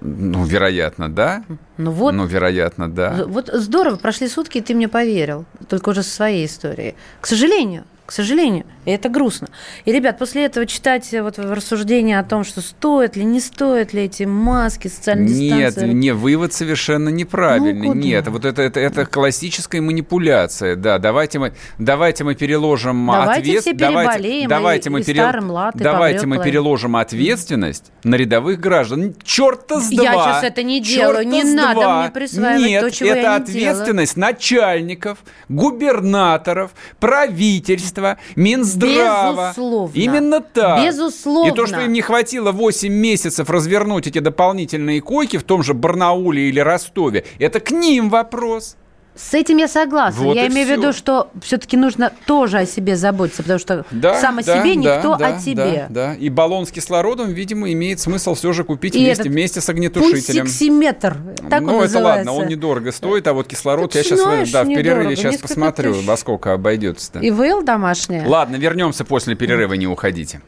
[0.00, 1.44] Ну, вероятно, да.
[1.76, 2.12] Ну вот.
[2.12, 3.24] Ну, вероятно, да.
[3.26, 5.44] Вот здорово, прошли сутки, и ты мне поверил.
[5.68, 6.94] Только уже со своей историей.
[7.20, 8.64] К сожалению, к сожалению.
[8.88, 9.48] И это грустно.
[9.84, 14.04] И, ребят, после этого читать вот рассуждения о том, что стоит ли, не стоит ли
[14.04, 17.88] эти маски, социальные Нет, не, вывод совершенно неправильный.
[17.88, 20.74] Ну, Нет, вот это, это, это классическая манипуляция.
[20.74, 23.76] Да, давайте мы, давайте мы переложим давайте ответ...
[23.76, 25.26] Давайте, давайте, и, мы, и перел...
[25.74, 29.14] давайте мы переложим ответственность на рядовых граждан.
[29.22, 30.02] Черта с два!
[30.02, 32.00] Я сейчас это не делаю, не надо два.
[32.00, 34.30] мне присваивать Нет, то, чего это я не ответственность делаю.
[34.30, 35.18] начальников,
[35.50, 39.48] губернаторов, правительства, Минздрава, Минздрава.
[39.48, 39.92] Безусловно.
[39.94, 40.84] Именно так.
[40.84, 41.52] Безусловно.
[41.52, 45.74] И то, что им не хватило 8 месяцев развернуть эти дополнительные койки в том же
[45.74, 48.76] Барнауле или Ростове, это к ним вопрос.
[49.18, 50.22] С этим я согласна.
[50.22, 54.20] Вот я имею в виду, что все-таки нужно тоже о себе заботиться, потому что да,
[54.20, 55.86] сам о да, себе да, никто да, о тебе.
[55.88, 56.14] Да, да.
[56.14, 60.44] И баллон с кислородом, видимо, имеет смысл все же купить И вместе, вместе с огнетушителем.
[60.44, 61.16] Пульсиксиметр,
[61.50, 64.50] так Ну, он это ладно, он недорого стоит, а вот кислород так я сейчас знаешь,
[64.52, 66.06] да, в перерыве сейчас посмотрю, тысяч.
[66.06, 67.18] во сколько обойдется.
[67.18, 68.24] И ВЛ домашняя.
[68.26, 70.42] Ладно, вернемся после перерыва, не уходите.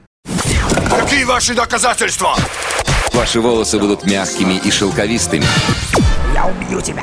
[0.89, 2.37] Какие ваши доказательства?
[3.13, 5.45] Ваши волосы будут мягкими и шелковистыми.
[6.35, 7.03] Я убью тебя.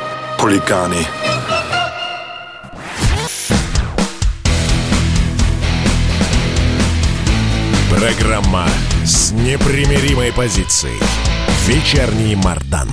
[0.41, 0.95] хулиганы.
[7.91, 8.65] Программа
[9.03, 10.99] с непримиримой позицией.
[11.67, 12.87] Вечерний Мардан.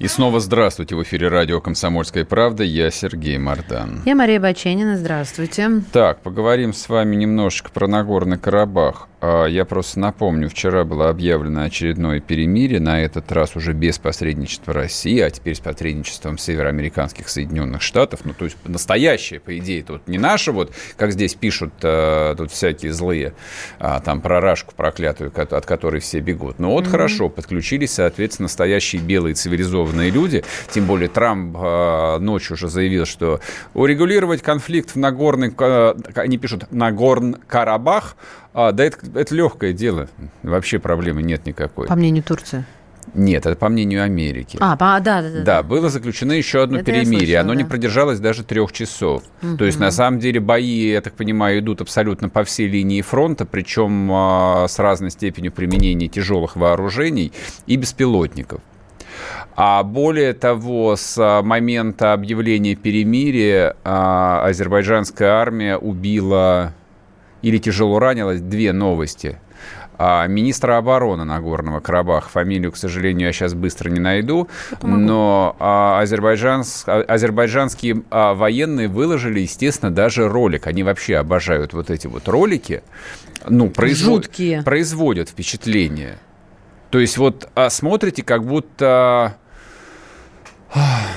[0.00, 0.96] И снова здравствуйте.
[0.96, 2.64] В эфире радио «Комсомольская правда».
[2.64, 4.02] Я Сергей Мардан.
[4.04, 4.96] Я Мария Баченина.
[4.96, 5.82] Здравствуйте.
[5.92, 9.06] Так, поговорим с вами немножечко про Нагорный Карабах.
[9.20, 14.72] А, я просто напомню, вчера было объявлено очередное перемирие, на этот раз уже без посредничества
[14.72, 18.20] России, а теперь с посредничеством североамериканских Соединенных Штатов.
[18.24, 22.50] Ну, то есть настоящее, по идее, тут не наше, вот, как здесь пишут э, тут
[22.50, 23.34] всякие злые,
[23.78, 26.58] а, там, про Рашку проклятую, от которой все бегут.
[26.58, 26.90] Ну, вот mm-hmm.
[26.90, 33.40] хорошо, подключились, соответственно, настоящие белые цивилизованные люди, тем более Трамп э, ночью уже заявил, что
[33.74, 38.16] урегулировать конфликт в Нагорный, э, они пишут, Нагорн-Карабах,
[38.52, 40.08] а, да это, это легкое дело.
[40.42, 41.86] Вообще проблемы нет никакой.
[41.86, 42.64] По мнению Турции.
[43.14, 44.58] Нет, это по мнению Америки.
[44.60, 45.42] А, по, да, да, да.
[45.42, 47.18] Да, было заключено еще одно это перемирие.
[47.18, 47.58] Слышала, Оно да.
[47.58, 49.22] не продержалось даже трех часов.
[49.42, 49.56] Угу.
[49.56, 53.46] То есть, на самом деле, бои, я так понимаю, идут абсолютно по всей линии фронта,
[53.46, 57.32] причем а, с разной степенью применения тяжелых вооружений
[57.66, 58.60] и беспилотников.
[59.56, 66.74] А более того, с а, момента объявления перемирия а, азербайджанская армия убила
[67.42, 69.38] или тяжело ранилась, две новости.
[70.02, 74.48] А, министра обороны Нагорного Карабаха, фамилию, к сожалению, я сейчас быстро не найду,
[74.80, 80.66] но а, азербайджанс, а, азербайджанские а, военные выложили, естественно, даже ролик.
[80.68, 82.82] Они вообще обожают вот эти вот ролики.
[83.46, 84.24] Ну, производ...
[84.24, 84.62] Жуткие.
[84.62, 86.16] производят впечатление.
[86.88, 89.36] То есть вот а, смотрите, как будто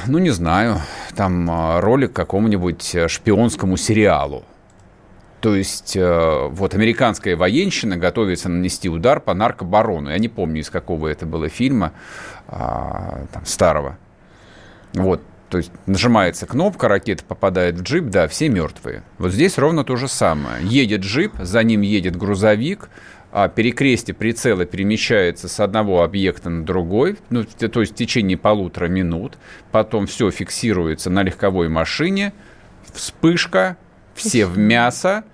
[0.07, 0.81] ну, не знаю,
[1.15, 4.43] там а, ролик какому-нибудь шпионскому сериалу.
[5.43, 10.10] То есть э, вот американская военщина готовится нанести удар по наркобарону.
[10.10, 11.91] Я не помню, из какого это было фильма,
[12.47, 13.97] а, там, старого.
[14.93, 19.03] Вот, то есть нажимается кнопка, ракета попадает в джип, да, все мертвые.
[19.17, 20.65] Вот здесь ровно то же самое.
[20.65, 22.88] Едет джип, за ним едет грузовик,
[23.34, 28.88] а перекрестие прицела перемещается с одного объекта на другой, ну, то есть в течение полутора
[28.88, 29.34] минут.
[29.73, 32.32] Потом все фиксируется на легковой машине,
[32.93, 33.75] вспышка,
[34.15, 35.25] все в мясо,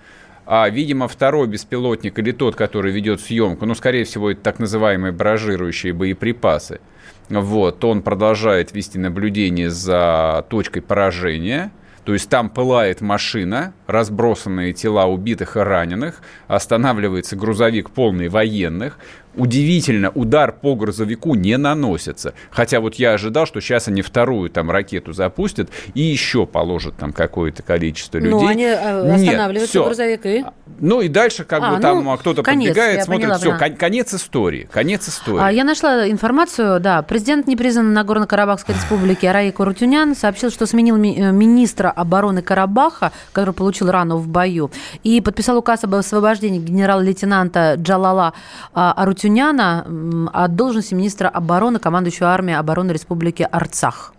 [0.52, 5.12] а, видимо, второй беспилотник или тот, который ведет съемку, ну, скорее всего, это так называемые
[5.12, 6.82] баражирующие боеприпасы,
[7.30, 11.72] вот, он продолжает вести наблюдение за точкой поражения,
[12.04, 18.98] то есть там пылает машина, разбросанные тела убитых и раненых, останавливается грузовик полный военных,
[19.40, 22.34] удивительно, удар по грузовику не наносится.
[22.52, 27.14] Хотя вот я ожидал, что сейчас они вторую там ракету запустят и еще положат там
[27.14, 28.40] какое-то количество ну, людей.
[28.40, 30.46] Ну, они э, останавливаются Нет, грузовик и...
[30.80, 33.24] Ну, и дальше как а, бы там ну, кто-то конец, подбегает, смотрит.
[33.24, 33.78] Поняла, все, поняла.
[33.78, 34.70] конец истории.
[34.72, 35.42] Конец истории.
[35.42, 37.02] А, я нашла информацию, да.
[37.02, 43.54] Президент непризнанной Нагорно-Карабахской республики Раик Урутюнян сообщил, что сменил ми- э, министра обороны Карабаха, который
[43.54, 44.72] получил рану в бою,
[45.04, 48.34] и подписал указ об освобождении генерал-лейтенанта Джалала
[48.74, 49.86] а, Арутюняна Пашиняна
[50.34, 54.16] от должности министра обороны, командующего армией обороны Республики Арцах.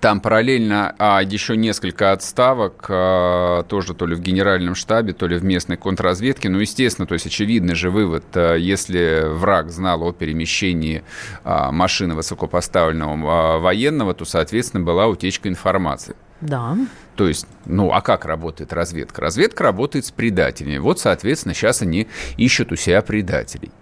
[0.00, 5.38] Там параллельно а, еще несколько отставок, а, тоже то ли в генеральном штабе, то ли
[5.38, 6.50] в местной контрразведке.
[6.50, 11.02] Ну, естественно, то есть очевидный же вывод, а, если враг знал о перемещении
[11.42, 16.14] а, машины высокопоставленного а, военного, то, соответственно, была утечка информации.
[16.42, 16.76] Да.
[17.16, 19.22] То есть, ну, а как работает разведка?
[19.22, 20.76] Разведка работает с предателями.
[20.76, 23.72] Вот, соответственно, сейчас они ищут у себя предателей.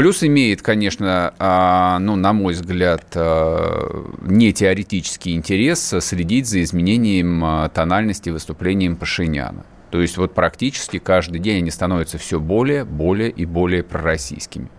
[0.00, 7.44] Плюс имеет, конечно, а, ну, на мой взгляд, а, не теоретический интерес следить за изменением
[7.44, 9.66] а, тональности выступлением Пашиняна.
[9.90, 14.70] То есть вот практически каждый день они становятся все более, более и более пророссийскими.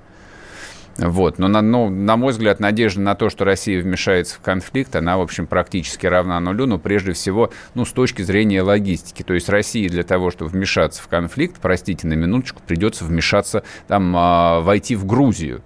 [0.97, 1.39] Вот.
[1.39, 5.17] Но, на, ну, на мой взгляд, надежда на то, что Россия вмешается в конфликт, она,
[5.17, 9.23] в общем, практически равна нулю, но прежде всего, ну, с точки зрения логистики.
[9.23, 14.15] То есть России для того, чтобы вмешаться в конфликт, простите, на минуточку, придется вмешаться, там,
[14.15, 15.61] э, войти в Грузию.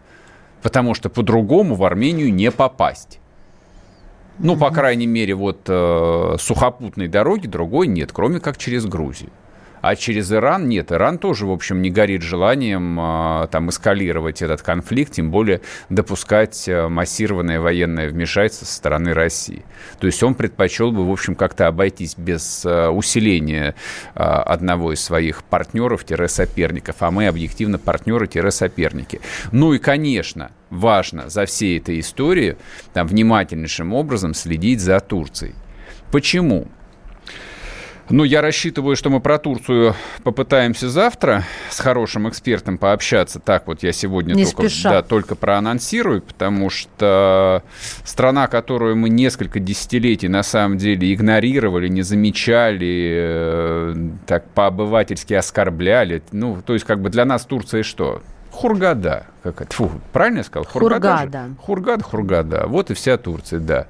[0.62, 3.20] Потому что по-другому в Армению не попасть.
[4.38, 9.30] Ну, по крайней мере, вот э, сухопутной дороги другой нет, кроме как через Грузию.
[9.88, 10.92] А через Иран нет.
[10.92, 16.68] Иран тоже, в общем, не горит желанием а, там эскалировать этот конфликт, тем более допускать
[16.68, 19.64] а, массированное военное вмешательство со стороны России.
[20.00, 23.76] То есть он предпочел бы, в общем, как-то обойтись без а, усиления
[24.16, 29.22] одного из своих партнеров-соперников, а мы объективно партнеры-соперники.
[29.52, 32.56] Ну и, конечно, важно за всей этой историей
[32.94, 35.54] там, внимательнейшим образом следить за Турцией.
[36.12, 36.70] Почему?
[38.10, 43.40] Ну, я рассчитываю, что мы про Турцию попытаемся завтра с хорошим экспертом пообщаться.
[43.40, 47.64] Так вот я сегодня Не только, да, только проанонсирую, потому что
[48.04, 53.96] страна, которую мы несколько десятилетий на самом деле игнорировали, не замечали, э,
[54.28, 56.22] так по-обывательски оскорбляли.
[56.32, 58.22] Ну, то есть как бы для нас Турция что?
[58.52, 59.26] Хургада.
[59.44, 59.76] Как это?
[59.76, 60.66] Фу, правильно я сказал?
[60.66, 61.18] Хургада.
[61.18, 62.64] Хургада, Хургада, Хургада.
[62.68, 63.88] Вот и вся Турция, да.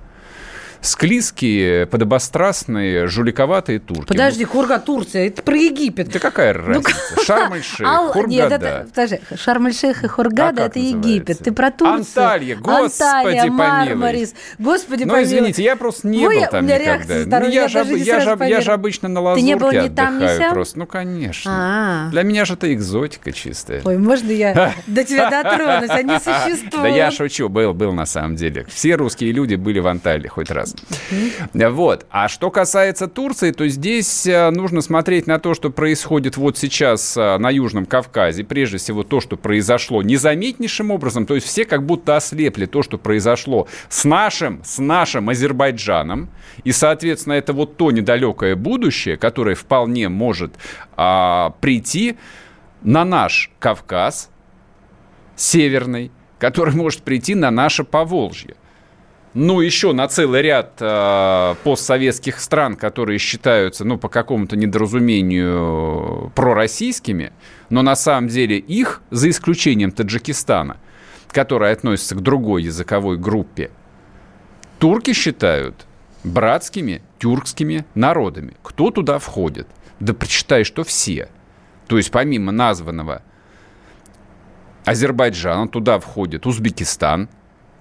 [0.86, 4.08] Склизкие, подобострастные, жуликоватые турки.
[4.10, 6.10] Подожди, Хурга, Турция, это про Египет.
[6.10, 6.92] Да какая разница?
[7.26, 8.32] Шарм-эль-Шейх, Ал- Хургада.
[8.34, 11.40] Нет, это, подожди, Шарм-эль-Шейх и Хургада А это Египет.
[11.40, 12.24] Ты про Турцию.
[12.26, 13.50] Анталья, господи помилуй.
[13.50, 14.36] Мармарис.
[14.60, 15.24] Господи Ну, помилуй.
[15.24, 17.40] извините, я просто не был там никогда.
[17.40, 19.88] Ну, я я же не я же я обычно на Ты лазурке не был ни
[19.90, 20.54] там, ни отдыхаю сям?
[20.54, 20.80] просто.
[20.80, 21.52] Ну, конечно.
[22.08, 22.10] А.
[22.12, 23.82] Для меня же это экзотика чистая.
[23.84, 25.90] Ой, можно я до тебя дотронусь?
[25.90, 26.74] Они существуют.
[26.86, 28.66] Да я шучу, был, был на самом деле.
[28.70, 30.75] Все русские люди были в Анталии хоть раз.
[31.54, 32.06] Вот.
[32.10, 37.16] А что касается Турции, то здесь э, нужно смотреть на то, что происходит вот сейчас
[37.18, 38.44] э, на Южном Кавказе.
[38.44, 41.26] Прежде всего то, что произошло незаметнейшим образом.
[41.26, 46.30] То есть все как будто ослепли то, что произошло с нашим, с нашим Азербайджаном.
[46.64, 50.54] И, соответственно, это вот то недалекое будущее, которое вполне может
[50.96, 52.18] а, прийти
[52.82, 54.30] на наш Кавказ
[55.36, 58.56] северный, который может прийти на наше Поволжье.
[59.36, 67.34] Ну, еще на целый ряд э, постсоветских стран, которые считаются, ну, по какому-то недоразумению пророссийскими,
[67.70, 70.78] но на самом деле их, за исключением Таджикистана,
[71.34, 73.72] который относится к другой языковой группе,
[74.80, 75.86] турки считают
[76.24, 78.54] братскими тюркскими народами.
[78.64, 79.68] Кто туда входит?
[80.00, 81.28] Да прочитай, что все.
[81.88, 83.22] То есть помимо названного
[84.86, 87.28] Азербайджана туда входит Узбекистан,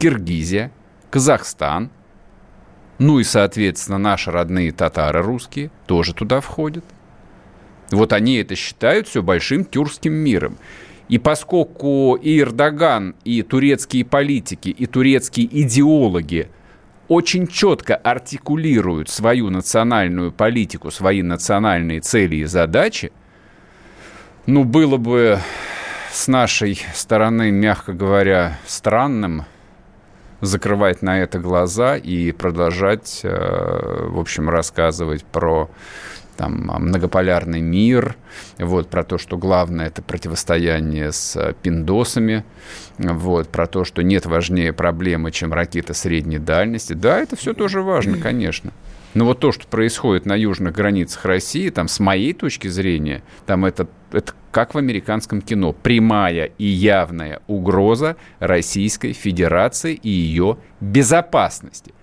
[0.00, 0.72] Киргизия,
[1.14, 1.90] Казахстан,
[2.98, 6.84] ну и, соответственно, наши родные татары русские тоже туда входят.
[7.92, 10.58] Вот они это считают все большим тюркским миром.
[11.08, 16.48] И поскольку и Эрдоган, и турецкие политики, и турецкие идеологи
[17.06, 23.12] очень четко артикулируют свою национальную политику, свои национальные цели и задачи,
[24.46, 25.38] ну, было бы
[26.10, 29.44] с нашей стороны, мягко говоря, странным
[30.44, 35.70] закрывать на это глаза и продолжать, э, в общем, рассказывать про
[36.36, 38.16] там, многополярный мир,
[38.58, 42.44] вот, про то, что главное это противостояние с пиндосами,
[42.98, 46.92] вот, про то, что нет важнее проблемы, чем ракеты средней дальности.
[46.92, 48.72] Да, это все тоже важно, конечно.
[49.14, 53.64] Но вот то, что происходит на южных границах России, там, с моей точки зрения, там
[53.64, 61.94] это, это как в американском кино, прямая и явная угроза Российской Федерации и ее безопасности.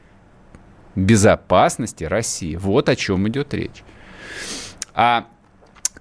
[0.96, 2.56] Безопасности России.
[2.56, 3.84] Вот о чем идет речь.
[4.94, 5.28] А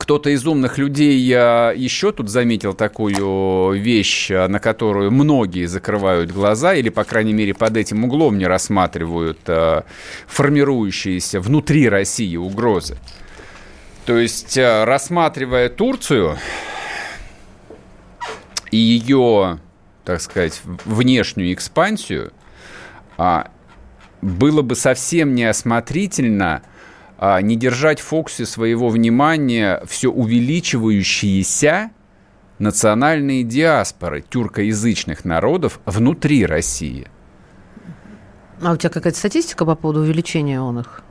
[0.01, 6.89] кто-то из умных людей еще тут заметил такую вещь, на которую многие закрывают глаза, или,
[6.89, 9.39] по крайней мере, под этим углом не рассматривают
[10.27, 12.97] формирующиеся внутри России угрозы.
[14.07, 16.39] То есть, рассматривая Турцию
[18.71, 19.59] и ее,
[20.07, 22.33] так сказать, внешнюю экспансию,
[24.23, 26.63] было бы совсем неосмотрительно
[27.43, 31.91] не держать в фокусе своего внимания все увеличивающиеся
[32.59, 37.09] национальные диаспоры тюркоязычных народов внутри России.
[38.63, 41.03] А у тебя какая-то статистика по поводу увеличения он их?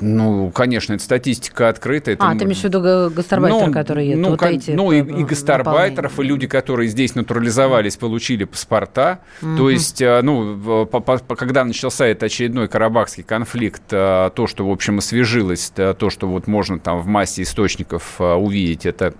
[0.00, 2.16] Ну, конечно, это статистика открытая.
[2.18, 4.22] А, ты имеешь в виду гастарбайтеры, ну, которые едут?
[4.22, 9.20] Ну, вот как, эти ну и, и гастарбайтеров, и люди, которые здесь натурализовались, получили паспорта.
[9.42, 9.56] Mm-hmm.
[9.56, 14.98] То есть, ну, по, по, когда начался этот очередной карабахский конфликт, то, что, в общем,
[14.98, 19.14] освежилось, то, что вот можно там в массе источников увидеть, это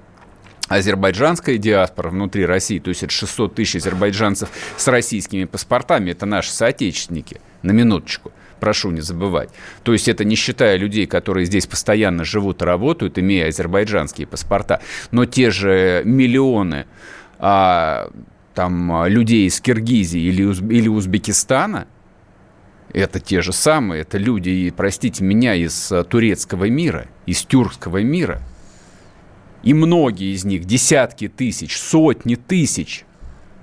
[0.69, 6.53] азербайджанская диаспора внутри России, то есть это 600 тысяч азербайджанцев с российскими паспортами, это наши
[6.53, 9.51] соотечественники, на минуточку прошу не забывать.
[9.83, 14.81] То есть это не считая людей, которые здесь постоянно живут и работают, имея азербайджанские паспорта,
[15.11, 16.87] но те же миллионы
[17.39, 18.11] а,
[18.55, 21.87] там, людей из Киргизии или, Уз, или Узбекистана,
[22.93, 28.41] это те же самые, это люди, простите меня, из турецкого мира, из тюркского мира.
[29.63, 33.05] И многие из них, десятки тысяч, сотни тысяч,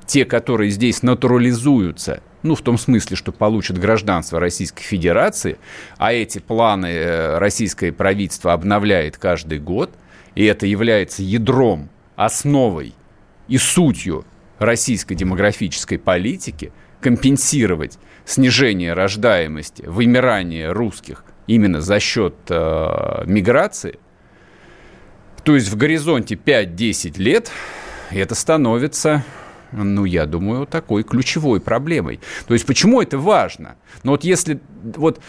[0.05, 5.57] те, которые здесь натурализуются– ну, в том смысле, что получат гражданство Российской Федерации,
[5.97, 9.91] а эти планы российское правительство обновляет каждый год,
[10.35, 12.93] и это является ядром, основой
[13.47, 14.25] и сутью
[14.59, 23.99] российской демографической политики, компенсировать снижение рождаемости, вымирание русских именно за счет э, миграции,
[25.43, 27.51] то есть в горизонте 5-10 лет
[28.09, 29.23] это становится
[29.83, 32.19] ну, я думаю, такой ключевой проблемой.
[32.47, 33.75] То есть, почему это важно?
[34.03, 34.59] Но вот если...
[34.95, 35.19] Вот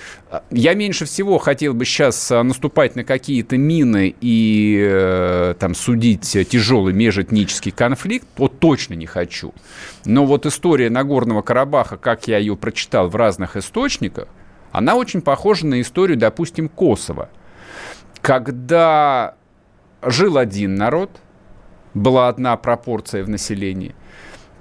[0.50, 6.92] я меньше всего хотел бы сейчас наступать на какие-то мины и э, там судить тяжелый
[6.92, 9.54] межэтнический конфликт, вот точно не хочу.
[10.04, 14.28] Но вот история Нагорного Карабаха, как я ее прочитал в разных источниках,
[14.72, 17.30] она очень похожа на историю, допустим, Косово.
[18.20, 19.36] Когда
[20.02, 21.10] жил один народ,
[21.94, 23.94] была одна пропорция в населении,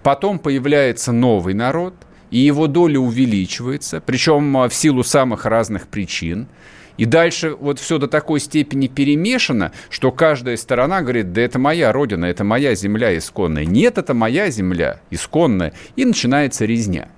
[0.05, 1.95] потом появляется новый народ,
[2.29, 6.47] и его доля увеличивается, причем в силу самых разных причин.
[6.97, 11.91] И дальше вот все до такой степени перемешано, что каждая сторона говорит, да это моя
[11.91, 13.65] родина, это моя земля исконная.
[13.65, 15.73] Нет, это моя земля исконная.
[15.95, 17.09] И начинается резня.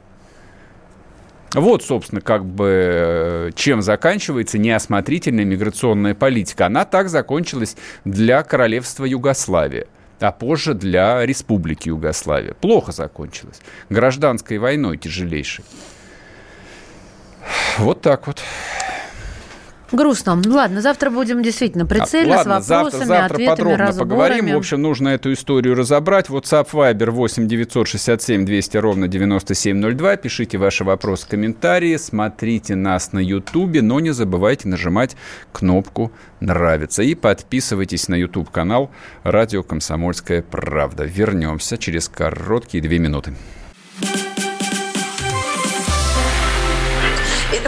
[1.54, 6.68] Вот, собственно, как бы э, чем заканчивается неосмотрительная миграционная политика.
[6.68, 7.76] Она так закончилась
[8.06, 9.88] для королевства Югославия
[10.20, 12.54] а позже для Республики Югославия.
[12.54, 13.60] Плохо закончилась.
[13.90, 15.66] Гражданской войной тяжелейшей.
[17.78, 18.42] Вот так вот.
[19.92, 20.42] Грустно.
[20.46, 24.10] Ладно, завтра будем действительно прицельно, Ладно, с вопросами, завтра, завтра ответами, подробно разборами.
[24.10, 24.54] поговорим.
[24.54, 26.28] В общем, нужно эту историю разобрать.
[26.28, 30.18] WhatsApp Viber 8 967 200 ровно 9702.
[30.18, 31.96] Пишите ваши вопросы, комментарии.
[31.98, 35.16] Смотрите нас на YouTube, но не забывайте нажимать
[35.52, 37.04] кнопку «Нравится».
[37.04, 38.92] И подписывайтесь на YouTube-канал
[39.24, 41.06] «Радио Комсомольская правда».
[41.06, 43.34] Вернемся через короткие две минуты.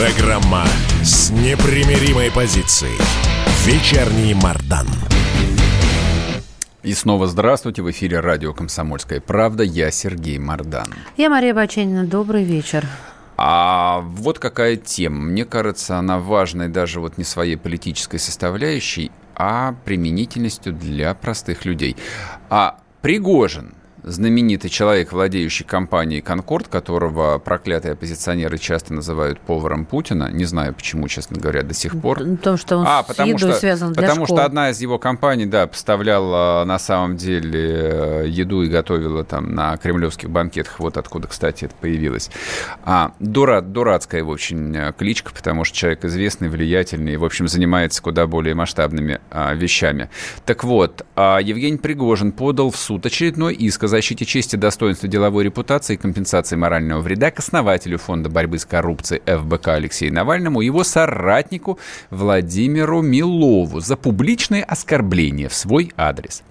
[0.00, 0.64] Программа
[1.02, 2.96] с непримиримой позицией.
[3.66, 4.86] Вечерний Мардан.
[6.82, 7.82] И снова здравствуйте.
[7.82, 9.62] В эфире радио «Комсомольская правда».
[9.62, 10.86] Я Сергей Мардан.
[11.18, 12.06] Я Мария Баченина.
[12.06, 12.86] Добрый вечер.
[13.36, 15.20] А вот какая тема.
[15.20, 21.94] Мне кажется, она важной даже вот не своей политической составляющей, а применительностью для простых людей.
[22.48, 30.30] А Пригожин– знаменитый человек, владеющий компанией «Конкорд», которого проклятые оппозиционеры часто называют поваром Путина.
[30.32, 32.18] Не знаю, почему, честно говоря, до сих пор.
[32.18, 34.36] Потому что он а, с потому едой что, связан для Потому школ.
[34.38, 39.54] что одна из его компаний, да, поставляла на самом деле э, еду и готовила там
[39.54, 40.80] на кремлевских банкетах.
[40.80, 42.30] Вот откуда, кстати, это появилось.
[42.84, 47.48] А, дура, дурацкая, в общем, э, кличка, потому что человек известный, влиятельный и, в общем,
[47.48, 50.08] занимается куда более масштабными а, вещами.
[50.46, 55.94] Так вот, а, Евгений Пригожин подал в суд очередной иск защите чести, достоинства, деловой репутации
[55.94, 60.84] и компенсации морального вреда к основателю Фонда борьбы с коррупцией ФБК Алексею Навальному и его
[60.84, 61.78] соратнику
[62.08, 66.42] Владимиру Милову за публичные оскорбления в свой адрес.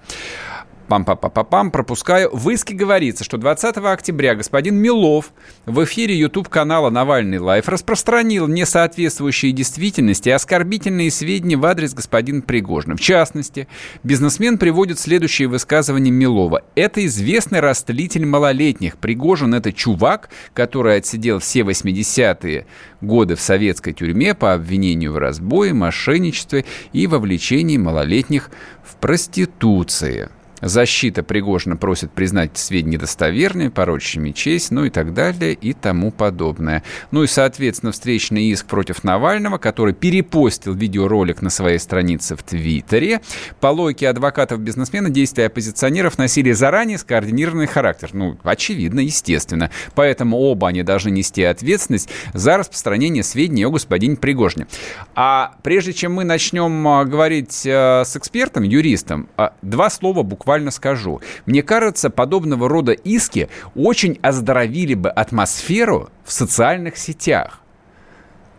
[0.89, 2.31] Пам-пам-пам-пам, пропускаю.
[2.33, 5.31] В иске говорится, что 20 октября господин Милов
[5.67, 12.95] в эфире YouTube-канала «Навальный лайф» распространил несоответствующие действительности и оскорбительные сведения в адрес господина Пригожина.
[12.95, 13.67] В частности,
[14.01, 16.63] бизнесмен приводит следующее высказывание Милова.
[16.73, 18.97] Это известный растлитель малолетних.
[18.97, 22.65] Пригожин– это чувак, который отсидел все 80-е
[23.01, 28.49] годы в советской тюрьме по обвинению в разбое, мошенничестве и вовлечении малолетних
[28.83, 30.29] в проституции.
[30.61, 36.83] Защита Пригожина просит признать сведения недостоверными, порочащими честь, ну и так далее и тому подобное.
[37.11, 43.21] Ну и, соответственно, встречный иск против Навального, который перепостил видеоролик на своей странице в Твиттере.
[43.59, 48.09] По логике адвокатов-бизнесмена действия оппозиционеров носили заранее скоординированный характер.
[48.13, 49.71] Ну, очевидно, естественно.
[49.95, 54.67] Поэтому оба они должны нести ответственность за распространение сведений о господине Пригожине.
[55.15, 60.48] А прежде чем мы начнем а, говорить а, с экспертом, юристом, а, два слова буквально
[60.49, 61.21] буквально скажу.
[61.45, 67.61] Мне кажется, подобного рода иски очень оздоровили бы атмосферу в социальных сетях.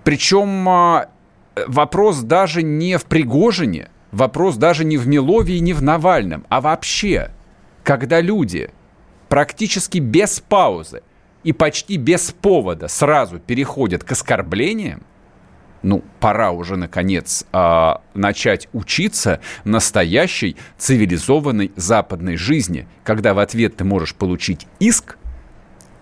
[0.04, 1.08] Причем
[1.66, 6.60] вопрос даже не в Пригожине, вопрос даже не в Милове и не в Навальном, а
[6.60, 7.32] вообще,
[7.82, 8.70] когда люди
[9.28, 11.02] практически без паузы
[11.42, 15.02] и почти без повода сразу переходят к оскорблениям,
[15.82, 23.84] ну, пора уже, наконец, э, начать учиться настоящей цивилизованной западной жизни, когда в ответ ты
[23.84, 25.16] можешь получить иск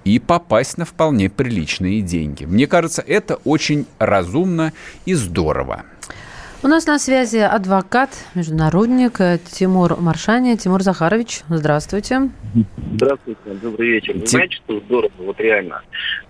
[0.05, 2.45] и попасть на вполне приличные деньги.
[2.45, 4.72] Мне кажется, это очень разумно
[5.05, 5.85] и здорово.
[6.61, 10.56] У нас на связи адвокат, международник Тимур Маршани.
[10.56, 12.30] Тимур Захарович, здравствуйте.
[12.94, 14.14] Здравствуйте, добрый вечер.
[14.14, 15.82] Вы знаете, что здорово, вот реально?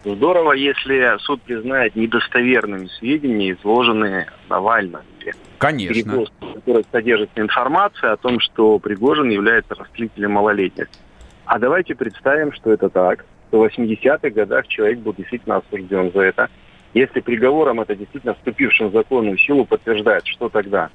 [0.05, 5.01] Здорово, если суд признает недостоверными сведения, изложенные Навальным.
[5.57, 5.95] Конечно.
[5.95, 10.89] Перепост, в которых содержится информация о том, что Пригожин является растлителем малолетних.
[11.47, 13.25] А давайте представим, что это так.
[13.49, 16.51] что В 80-х годах человек был действительно осужден за это.
[16.95, 20.89] Если приговором это действительно вступившим в законную силу подтверждает, что тогда?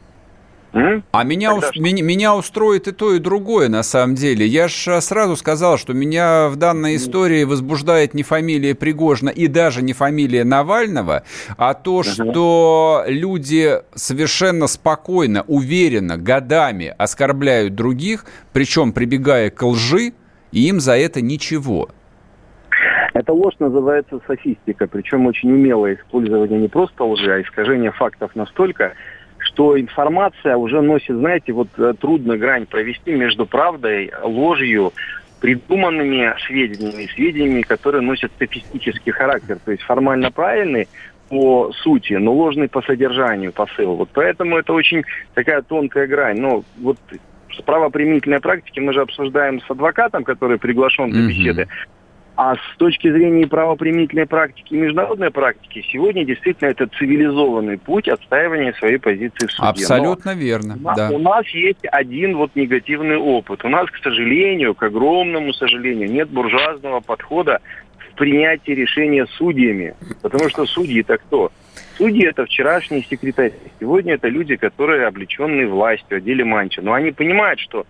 [1.12, 4.48] А меня, ус- меня, меня устроит и то, и другое, на самом деле.
[4.48, 9.84] Я же сразу сказал, что меня в данной истории возбуждает не фамилия Пригожина и даже
[9.84, 11.24] не фамилия Навального,
[11.58, 20.14] а то, что люди совершенно спокойно, уверенно, годами оскорбляют других, причем прибегая к лжи,
[20.52, 21.90] и им за это ничего.
[23.14, 28.94] Эта ложь называется софистика, причем очень умелое использование не просто лжи, а искажение фактов настолько,
[29.38, 34.94] что информация уже носит, знаете, вот э, трудно грань провести между правдой, ложью,
[35.42, 40.88] придуманными сведениями, сведениями, которые носят статистический характер, то есть формально правильный
[41.30, 43.96] по сути, но ложный по содержанию посыл.
[43.96, 45.04] Вот поэтому это очень
[45.34, 46.40] такая тонкая грань.
[46.40, 46.98] Но вот
[47.52, 51.68] с правоприменительной практики мы же обсуждаем с адвокатом, который приглашен для беседы.
[52.36, 58.74] А с точки зрения правоприменительной практики и международной практики, сегодня действительно это цивилизованный путь отстаивания
[58.74, 59.68] своей позиции в суде.
[59.70, 61.10] Абсолютно Но верно, у нас- да.
[61.12, 63.64] У нас есть один вот негативный опыт.
[63.64, 67.60] У нас, к сожалению, к огромному сожалению, нет буржуазного подхода
[68.00, 69.94] в принятии решения судьями.
[70.24, 71.52] Потому что судьи это кто?
[71.98, 73.54] Судьи это вчерашние секретари.
[73.80, 76.82] Сегодня это люди, которые облеченные властью, отделе манча.
[76.82, 77.86] Но они понимают, что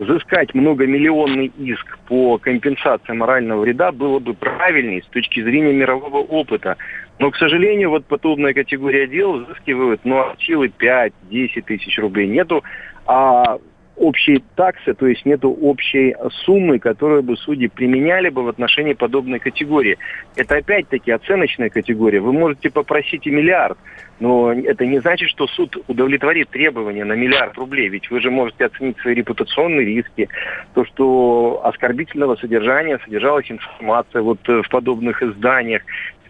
[0.00, 6.78] взыскать многомиллионный иск по компенсации морального вреда было бы правильней с точки зрения мирового опыта.
[7.18, 12.28] Но, к сожалению, вот подобная категория дел взыскивают ну, от силы 5-10 тысяч рублей.
[12.28, 12.64] Нету
[13.06, 13.58] а,
[13.96, 16.14] общей таксы, то есть нету общей
[16.44, 19.98] суммы, которую бы судьи применяли бы в отношении подобной категории.
[20.36, 22.20] Это опять-таки оценочная категория.
[22.20, 23.78] Вы можете попросить и миллиард,
[24.18, 27.88] но это не значит, что суд удовлетворит требования на миллиард рублей.
[27.88, 30.28] Ведь вы же можете оценить свои репутационные риски,
[30.74, 35.82] то, что оскорбительного содержания содержалась информация вот э, в подобных изданиях,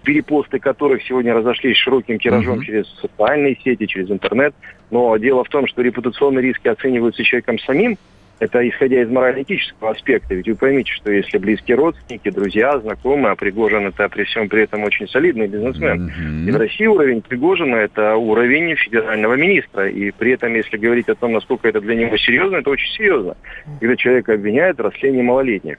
[0.02, 2.64] перепосты которых сегодня разошлись широким тиражом Мгм.
[2.64, 4.54] через социальные сети, через интернет.
[4.90, 7.96] Но дело в том, что репутационные риски оцениваются человеком самим,
[8.40, 10.34] это исходя из морально-этического аспекта.
[10.34, 14.62] Ведь вы поймите, что если близкие родственники, друзья, знакомые, а Пригожин это при всем при
[14.62, 16.10] этом очень солидный бизнесмен.
[16.48, 19.90] И в России уровень Пригожина это уровень федерального министра.
[19.90, 23.36] И при этом, если говорить о том, насколько это для него серьезно, это очень серьезно.
[23.78, 25.76] Когда человека обвиняют в растлении малолетних.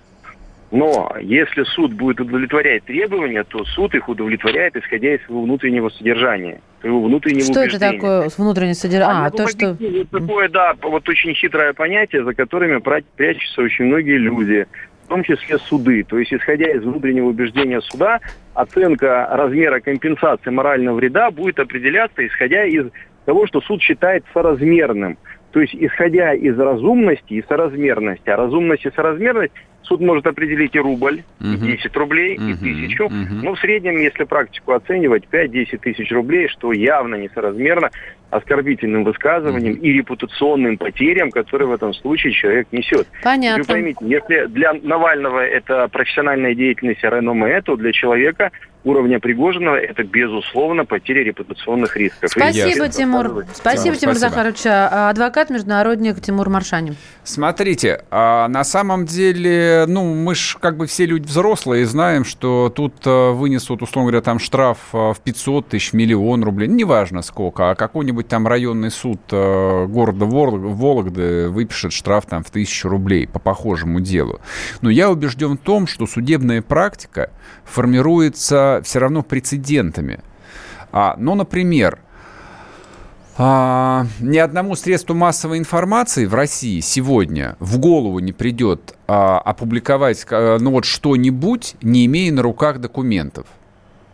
[0.72, 6.62] Но если суд будет удовлетворять требования, то суд их удовлетворяет, исходя из своего внутреннего содержания,
[6.80, 7.92] своего внутреннего Что это убеждения.
[7.92, 9.22] такое с внутренней содержанием?
[9.22, 9.78] А, я то, что...
[9.78, 12.82] Вот такое, да, вот очень хитрое понятие, за которыми
[13.18, 14.66] прячутся очень многие люди,
[15.06, 16.06] в том числе суды.
[16.06, 18.22] То есть, исходя из внутреннего убеждения суда,
[18.54, 22.86] оценка размера компенсации морального вреда будет определяться, исходя из
[23.26, 25.18] того, что суд считает соразмерным.
[25.52, 28.30] То есть, исходя из разумности и соразмерности.
[28.30, 29.52] А разумность и соразмерность
[29.92, 31.66] суд может определить и рубль, и Мгм.
[31.66, 32.58] 10 рублей, и Мгм.
[32.60, 33.10] тысячу.
[33.10, 33.42] Мгм.
[33.44, 37.92] Ну, в среднем, если практику оценивать, 5-10 тысяч рублей, что явно несоразмерно
[38.32, 43.08] оскорбительным высказыванием и репутационным потерям, которые в этом случае человек несет.
[43.24, 43.64] Понятно.
[43.64, 48.52] Вы поймите, если для Навального это профессиональная деятельность и реноме, то для человека
[48.84, 52.24] уровня Пригожина это, безусловно, потеря репутационных рисков.
[52.24, 53.46] И Спасибо, естественно, Тимур.
[53.54, 54.30] Спасибо, Да, Тимур спасибо.
[54.30, 54.66] Захарович.
[54.66, 56.96] А, Адвокат, международник Тимур Маршанин.
[57.24, 62.26] Смотрите, а на самом деле, ну, мы ж как бы все люди взрослые и знаем,
[62.26, 67.22] что тут а, вынесут, условно говоря, там штраф а, в 500 тысяч, миллион рублей, неважно
[67.22, 72.90] сколько, а какой-нибудь там районный суд а, города Вол- Вологды выпишет штраф там в тысячу
[72.90, 74.40] рублей по похожему делу.
[74.82, 77.32] Но я убежден в том, что судебная практика
[77.64, 80.22] формируется все равно прецедентами.
[80.92, 82.00] А, ну, например,
[83.38, 90.26] а, ни одному средству массовой информации в России сегодня в голову не придет а, опубликовать
[90.30, 93.48] а, ну вот что-нибудь, не имея на руках документов.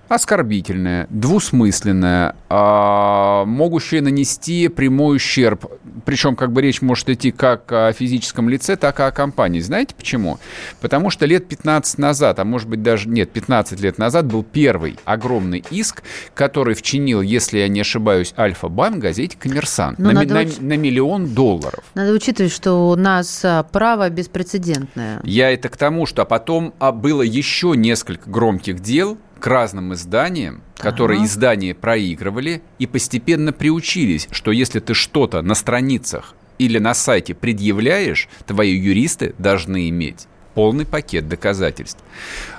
[0.09, 5.65] Оскорбительное, двусмысленное, а, могущее нанести прямой ущерб.
[6.05, 9.59] Причем как бы речь может идти как о физическом лице, так и о компании.
[9.59, 10.39] Знаете почему?
[10.79, 14.97] Потому что лет 15 назад, а может быть даже, нет, 15 лет назад был первый
[15.05, 16.03] огромный иск,
[16.33, 21.27] который вчинил, если я не ошибаюсь, Альфа-банк газете «Коммерсант» Ну, на, на- уч- на миллион
[21.27, 21.83] долларов.
[21.95, 25.19] Надо учитывать, что у нас а, право беспрецедентное.
[25.23, 29.93] Я это к тому, что а потом а, было еще несколько громких дел к разным
[29.93, 31.27] изданиям, которые Ага.
[31.27, 38.27] издания проигрывали и постепенно приучились, что если ты что-то на страницах или на сайте предъявляешь,
[38.45, 42.03] твои юристы должны иметь полный пакет доказательств.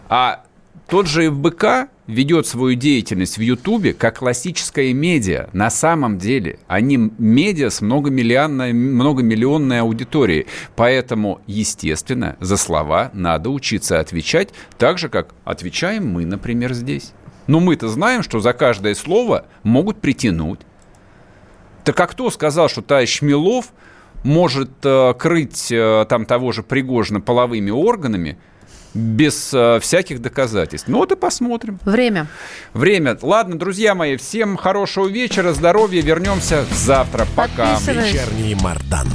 [0.08, 0.44] А
[0.88, 5.48] тот же ФБК ведет свою деятельность в Ютубе как классическая медиа.
[5.52, 10.46] На самом деле они медиа с многомиллионной, многомиллионной аудиторией.
[10.74, 14.48] Поэтому, естественно, за слова надо учиться отвечать
[14.78, 17.12] так же, как отвечаем мы, например, здесь.
[17.46, 20.60] Но мы-то знаем, что за каждое слово могут притянуть.
[21.84, 23.72] Так а кто сказал, что товарищ Шмелов
[24.24, 28.38] может э, крыть э, там того же Пригожина половыми органами
[28.94, 30.88] без э, всяких доказательств?
[30.88, 31.78] Ну вот и посмотрим.
[31.84, 32.26] Время.
[32.74, 33.16] Время.
[33.20, 36.02] Ладно, друзья мои, всем хорошего вечера, здоровья.
[36.02, 37.26] Вернемся завтра.
[37.36, 37.78] Пока.
[37.78, 39.08] Вечерний Мардан.